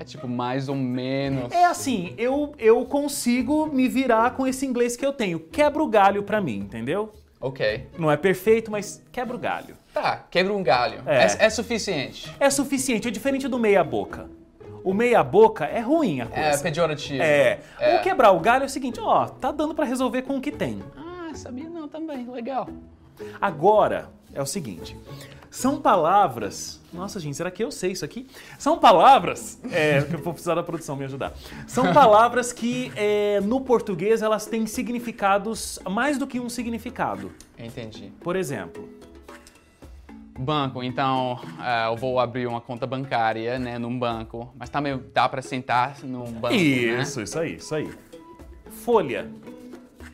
É 0.00 0.04
tipo 0.04 0.28
mais 0.28 0.68
ou 0.68 0.74
menos. 0.76 1.52
É 1.52 1.64
assim, 1.64 2.14
eu, 2.16 2.54
eu 2.58 2.84
consigo 2.86 3.66
me 3.66 3.88
virar 3.88 4.30
com 4.36 4.46
esse 4.46 4.64
inglês 4.64 4.96
que 4.96 5.04
eu 5.04 5.12
tenho. 5.12 5.40
Quebra 5.40 5.82
o 5.82 5.88
galho 5.88 6.22
pra 6.22 6.40
mim, 6.40 6.58
entendeu? 6.58 7.12
Ok. 7.40 7.86
Não 7.98 8.10
é 8.10 8.16
perfeito, 8.16 8.70
mas 8.70 9.02
quebra 9.12 9.36
o 9.36 9.38
galho. 9.38 9.76
Tá, 9.92 10.24
quebra 10.30 10.52
um 10.52 10.62
galho. 10.62 11.02
É. 11.06 11.24
É, 11.24 11.36
é 11.46 11.50
suficiente. 11.50 12.32
É 12.38 12.48
suficiente, 12.50 13.08
é 13.08 13.10
diferente 13.10 13.48
do 13.48 13.58
meia 13.58 13.82
boca. 13.82 14.28
O 14.84 14.94
meia 14.94 15.22
boca 15.24 15.64
é 15.64 15.80
ruim 15.80 16.20
a 16.20 16.24
É 16.24 16.26
coisa. 16.28 16.62
pejorativo. 16.62 17.22
É. 17.22 17.58
É. 17.78 17.96
O 17.96 18.02
quebrar 18.02 18.30
o 18.32 18.40
galho 18.40 18.62
é 18.62 18.66
o 18.66 18.70
seguinte, 18.70 19.00
ó, 19.00 19.26
tá 19.26 19.50
dando 19.50 19.74
pra 19.74 19.84
resolver 19.84 20.22
com 20.22 20.36
o 20.36 20.40
que 20.40 20.52
tem. 20.52 20.82
Ah, 20.96 21.34
sabia 21.34 21.68
não 21.68 21.88
também. 21.88 22.28
Legal. 22.30 22.68
Agora 23.40 24.08
é 24.32 24.40
o 24.40 24.46
seguinte: 24.46 24.96
são 25.50 25.80
palavras. 25.80 26.80
Nossa, 26.92 27.20
gente, 27.20 27.36
será 27.36 27.50
que 27.50 27.62
eu 27.62 27.70
sei 27.70 27.92
isso 27.92 28.04
aqui? 28.04 28.26
São 28.58 28.78
palavras. 28.78 29.58
É, 29.70 30.02
que 30.02 30.14
eu 30.16 30.22
vou 30.22 30.32
precisar 30.32 30.54
da 30.54 30.62
produção 30.62 30.96
me 30.96 31.04
ajudar. 31.04 31.32
São 31.66 31.92
palavras 31.94 32.52
que 32.52 32.92
é, 32.96 33.40
no 33.40 33.60
português 33.60 34.22
elas 34.22 34.46
têm 34.46 34.66
significados 34.66 35.78
mais 35.88 36.18
do 36.18 36.26
que 36.26 36.40
um 36.40 36.48
significado. 36.48 37.32
Entendi. 37.58 38.12
Por 38.20 38.36
exemplo, 38.36 38.88
Banco, 40.38 40.84
então 40.84 41.40
ah, 41.58 41.88
eu 41.90 41.96
vou 41.96 42.20
abrir 42.20 42.46
uma 42.46 42.60
conta 42.60 42.86
bancária, 42.86 43.58
né, 43.58 43.76
num 43.76 43.98
banco, 43.98 44.54
mas 44.56 44.70
também 44.70 45.02
dá 45.12 45.28
pra 45.28 45.42
sentar 45.42 45.96
num 46.04 46.30
banco, 46.30 46.54
isso, 46.54 47.18
né? 47.18 47.24
isso 47.24 47.38
aí, 47.40 47.54
isso 47.56 47.74
aí. 47.74 47.90
Folha 48.70 49.28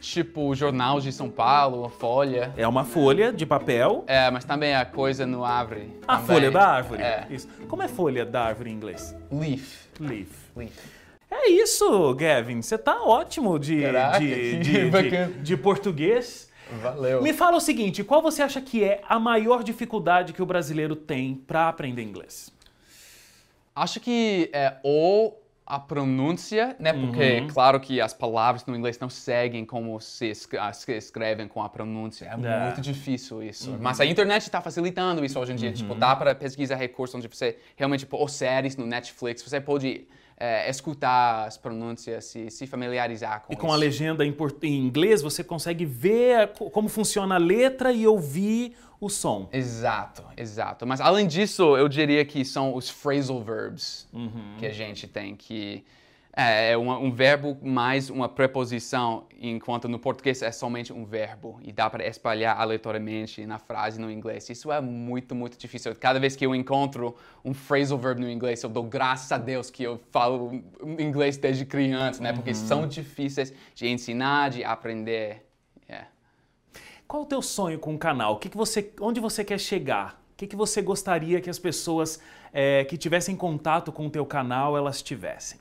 Tipo 0.05 0.55
Jornal 0.55 1.01
de 1.01 1.11
São 1.11 1.31
Paulo, 1.31 1.87
a 1.87 1.89
Folha. 1.89 2.53
é 2.59 2.69
uma 2.69 2.85
folha 2.85 3.33
de 3.33 3.47
papel. 3.47 4.05
É, 4.07 4.31
mas 4.31 4.45
também 4.45 4.75
a 4.75 4.85
coisa 4.85 5.25
no 5.25 5.43
árvore. 5.45 5.91
A 6.07 6.17
também. 6.19 6.27
folha 6.27 6.51
da 6.51 6.69
árvore. 6.69 7.03
É. 7.03 7.27
Isso. 7.31 7.49
Como 7.69 7.83
é 7.83 7.89
folha 7.89 8.25
da 8.27 8.43
árvore 8.45 8.71
em 8.71 8.75
inglês? 8.75 9.17
Leaf. 9.33 9.89
Leaf. 9.99 10.29
Leaf. 10.55 10.73
É 11.31 11.49
isso, 11.51 12.15
Gavin. 12.15 12.61
Você 12.61 12.77
tá 12.77 13.03
ótimo 13.03 13.59
de, 13.59 13.81
Caraca, 13.81 14.19
de, 14.21 14.59
de- 14.59 14.91
de- 14.91 15.27
de 15.43 15.57
português. 15.57 16.51
Valeu. 16.83 17.23
Me 17.23 17.33
fala 17.33 17.57
o 17.57 17.61
seguinte, 17.61 18.05
qual 18.05 18.21
você 18.21 18.43
acha 18.43 18.61
que 18.61 18.85
é 18.85 19.01
a 19.09 19.19
maior 19.19 19.63
dificuldade 19.65 20.33
que 20.35 20.43
o 20.43 20.47
brasileiro 20.47 20.95
tem 20.95 21.35
para 21.35 21.69
aprender 21.69 22.03
inglês? 22.03 22.53
Acho 23.75 24.01
que 24.01 24.51
é 24.53 24.75
ou 24.83 25.41
a 25.67 25.79
pronúncia, 25.79 26.77
né? 26.79 26.93
Porque, 26.93 27.41
Uhum. 27.41 27.47
claro 27.47 27.81
que 27.81 28.01
as 28.01 28.13
palavras 28.13 28.67
no 28.67 28.77
inglês 28.77 28.99
não 28.99 29.09
seguem 29.09 29.65
como 29.65 29.99
se 30.01 30.27
esc- 30.27 30.55
se 30.75 30.93
escrevem 30.93 31.49
com 31.49 31.63
a 31.63 31.69
pronúncia. 31.69 32.27
É, 32.27 32.29
É. 32.33 32.37
Uhum. 32.37 32.63
muito 32.65 32.81
difícil 32.81 33.43
isso. 33.43 33.77
Mas 33.81 33.99
a 34.01 34.05
internet 34.05 34.43
está 34.43 34.61
facilitando 34.61 35.25
isso 35.25 35.39
hoje 35.39 35.53
em 35.53 35.57
dia. 35.57 35.73
Tipo, 35.73 35.95
dá 35.95 36.15
para 36.15 36.35
pesquisar 36.35 36.77
recursos 36.77 37.15
onde 37.15 37.29
você 37.29 37.59
realmente, 37.77 38.01
tipo, 38.01 38.17
ou 38.17 38.29
séries 38.29 38.77
no 38.77 38.87
Netflix, 38.87 39.43
você 39.43 39.61
pode 39.61 40.07
é, 40.45 40.69
escutar 40.69 41.47
as 41.47 41.57
pronúncias 41.57 42.35
e 42.35 42.51
se 42.51 42.67
familiarizar 42.67 43.37
com 43.45 43.53
E 43.53 43.57
com 43.57 43.67
isso. 43.69 43.75
a 43.77 43.79
legenda 43.79 44.23
em, 44.27 44.35
em 44.63 44.79
inglês, 44.87 45.23
você 45.23 45.43
consegue 45.43 45.85
ver 45.87 46.35
a- 46.43 46.47
como 46.77 46.89
funciona 46.89 47.35
a 47.37 47.39
letra 47.39 47.93
e 47.93 48.07
ouvir 48.07 48.77
o 49.01 49.09
som. 49.09 49.49
Exato, 49.53 50.23
exato. 50.37 50.87
Mas 50.87 51.01
além 51.01 51.27
disso, 51.27 51.77
eu 51.77 51.89
diria 51.89 52.25
que 52.25 52.45
são 52.45 52.75
os 52.75 52.89
phrasal 52.91 53.41
verbs 53.43 54.09
Uhum. 54.13 54.57
que 54.59 54.67
a 54.67 54.73
gente 54.73 55.07
tem 55.07 55.35
que 55.35 55.85
é 56.37 56.73
é 56.73 56.77
uma- 56.77 56.99
um 56.99 57.11
verbo 57.13 57.57
mais 57.63 58.11
uma 58.11 58.29
preposição, 58.29 59.27
enquanto 59.41 59.89
no 59.89 59.99
português 59.99 60.43
é 60.43 60.51
somente 60.51 60.93
um 60.93 61.05
verbo 61.05 61.61
e 61.63 61.71
dá 61.73 61.89
para 61.89 62.05
espalhar 62.07 62.59
aleatoriamente 62.61 63.47
na 63.47 63.59
frase 63.59 64.01
no 64.01 64.11
inglês. 64.11 64.49
Isso 64.51 64.73
é 64.73 64.81
muito, 64.81 65.35
muito 65.35 65.57
difícil. 65.57 65.95
Cada 65.95 66.19
vez 66.19 66.35
que 66.35 66.45
eu 66.45 66.55
encontro 66.55 67.15
um 67.45 67.55
phrasal 67.55 67.99
verb 67.99 68.21
no 68.21 68.29
inglês, 68.29 68.63
eu 68.63 68.69
dou 68.69 68.83
graças 68.83 69.31
a 69.31 69.39
Deus 69.39 69.71
que 69.71 69.83
eu 69.85 70.01
falo 70.11 70.63
inglês 70.99 71.37
desde 71.37 71.65
criança, 71.65 72.23
né? 72.23 72.33
Porque 72.33 72.53
são 72.55 72.87
difíceis 72.89 73.53
de 73.75 73.87
ensinar, 73.89 74.51
de 74.51 74.65
aprender. 74.65 75.47
É. 75.89 76.05
Qual 77.07 77.23
o 77.23 77.27
teu 77.27 77.43
sonho 77.43 77.79
com 77.79 77.95
o 77.95 77.99
canal? 77.99 78.35
O 78.35 78.39
que 78.39 78.49
que 78.49 78.57
você, 78.57 78.93
onde 79.01 79.21
você 79.21 79.45
quer 79.45 79.61
chegar? 79.61 80.21
O 80.33 80.37
que, 80.37 80.49
que 80.49 80.57
você 80.57 80.83
gostaria 80.83 81.41
que 81.41 81.49
as 81.49 81.61
pessoas 81.61 82.19
eh, 82.53 82.85
que 82.87 82.97
tivessem 82.97 83.37
contato 83.37 83.93
com 83.93 84.07
o 84.07 84.11
teu 84.11 84.27
canal, 84.27 84.77
elas 84.77 85.01
tivessem? 85.01 85.61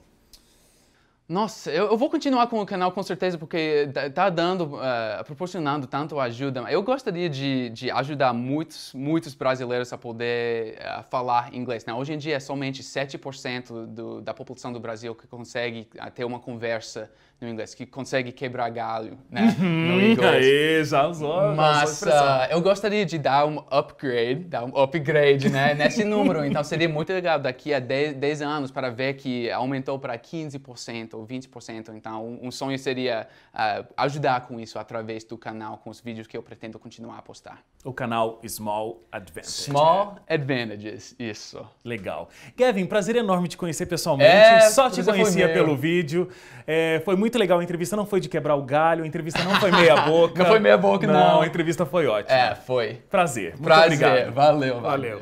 Nossa, 1.27 1.71
eu, 1.71 1.85
eu 1.87 1.97
vou 1.97 2.09
continuar 2.09 2.47
com 2.47 2.59
o 2.59 2.65
canal 2.65 2.91
com 2.91 3.01
certeza 3.01 3.37
porque 3.37 3.89
tá- 3.93 4.09
tá 4.09 4.29
dando, 4.29 4.77
eh, 4.83 5.23
proporcionando 5.23 5.87
tanto 5.87 6.19
ajuda. 6.19 6.61
Eu 6.69 6.83
gostaria 6.83 7.29
de, 7.29 7.69
de 7.69 7.89
ajudar 7.89 8.33
muitos, 8.33 8.93
muitos 8.93 9.33
brasileiros 9.33 9.93
a 9.93 9.97
poder 9.97 10.75
eh, 10.77 11.01
falar 11.09 11.53
inglês. 11.55 11.85
Né? 11.85 11.93
Hoje 11.93 12.13
em 12.13 12.17
dia 12.17 12.35
é 12.35 12.39
somente 12.41 12.83
7% 12.83 13.85
do, 13.87 14.21
da 14.21 14.33
população 14.33 14.73
do 14.73 14.81
Brasil 14.81 15.15
que 15.15 15.25
consegue 15.25 15.87
eh, 15.95 16.09
ter 16.09 16.25
uma 16.25 16.39
conversa 16.39 17.09
no 17.39 17.49
inglês, 17.49 17.75
que 17.75 17.85
consegue 17.85 18.31
quebrar 18.31 18.69
galho 18.69 19.17
né? 19.29 19.55
no 19.59 20.01
inglês. 20.01 20.45
Aê, 20.45 20.83
já 20.83 21.07
usou, 21.07 21.29
já 21.29 21.45
usou 21.45 21.55
Mas 21.55 22.03
ah, 22.07 22.47
eu 22.49 22.61
gostaria 22.61 23.05
de 23.05 23.17
dar 23.17 23.45
um 23.45 23.63
upgrade, 23.69 24.45
dar 24.45 24.63
um 24.63 24.77
upgrade 24.77 25.49
né, 25.49 25.73
nesse 25.75 26.03
número. 26.03 26.45
Então 26.45 26.63
seria 26.63 26.87
muito 26.87 27.11
legal 27.11 27.39
daqui 27.39 27.73
a 27.73 27.79
10, 27.79 28.15
10 28.15 28.41
anos 28.41 28.71
para 28.71 28.89
ver 28.89 29.15
que 29.15 29.51
aumentou 29.51 29.99
para 29.99 30.17
15% 30.17 31.13
ou 31.13 31.27
20%. 31.27 31.89
Então 31.95 32.25
um, 32.25 32.47
um 32.47 32.51
sonho 32.51 32.79
seria 32.79 33.27
ah, 33.53 33.83
ajudar 33.97 34.47
com 34.47 34.59
isso 34.59 34.79
através 34.79 35.23
do 35.23 35.37
canal, 35.37 35.77
com 35.77 35.89
os 35.89 35.99
vídeos 35.99 36.27
que 36.27 36.37
eu 36.37 36.43
pretendo 36.43 36.79
continuar 36.79 37.17
a 37.17 37.21
postar. 37.21 37.61
O 37.83 37.91
canal 37.91 38.39
Small 38.47 39.03
Advantage. 39.11 39.63
Small 39.63 40.15
advantages, 40.27 41.15
isso. 41.19 41.65
Legal. 41.83 42.29
Gavin, 42.55 42.85
prazer 42.85 43.15
enorme 43.17 43.47
te 43.49 43.57
conhecer 43.57 43.85
pessoalmente. 43.85 44.31
É, 44.31 44.61
Só 44.69 44.89
te 44.89 45.03
conhecia 45.03 45.51
pelo 45.51 45.75
vídeo. 45.75 46.29
É, 46.65 47.01
foi 47.03 47.15
muito 47.15 47.22
legal. 47.37 47.59
A 47.59 47.63
entrevista 47.63 47.95
não 47.95 48.05
foi 48.05 48.19
de 48.19 48.29
quebrar 48.29 48.55
o 48.55 48.63
galho, 48.63 49.03
a 49.03 49.07
entrevista 49.07 49.43
não 49.43 49.55
foi 49.55 49.71
meia 49.71 49.95
boca. 50.05 50.37
Não 50.41 50.45
foi 50.49 50.59
meia 50.59 50.77
boca, 50.77 51.07
não. 51.07 51.41
a 51.41 51.47
entrevista 51.47 51.85
foi 51.85 52.07
ótima. 52.07 52.37
É, 52.37 52.55
foi. 52.55 53.01
Prazer. 53.09 53.51
Muito 53.51 53.63
Prazer, 53.63 53.85
obrigado. 53.85 54.33
valeu, 54.33 54.81
valeu. 54.81 55.17
Valeu. 55.17 55.21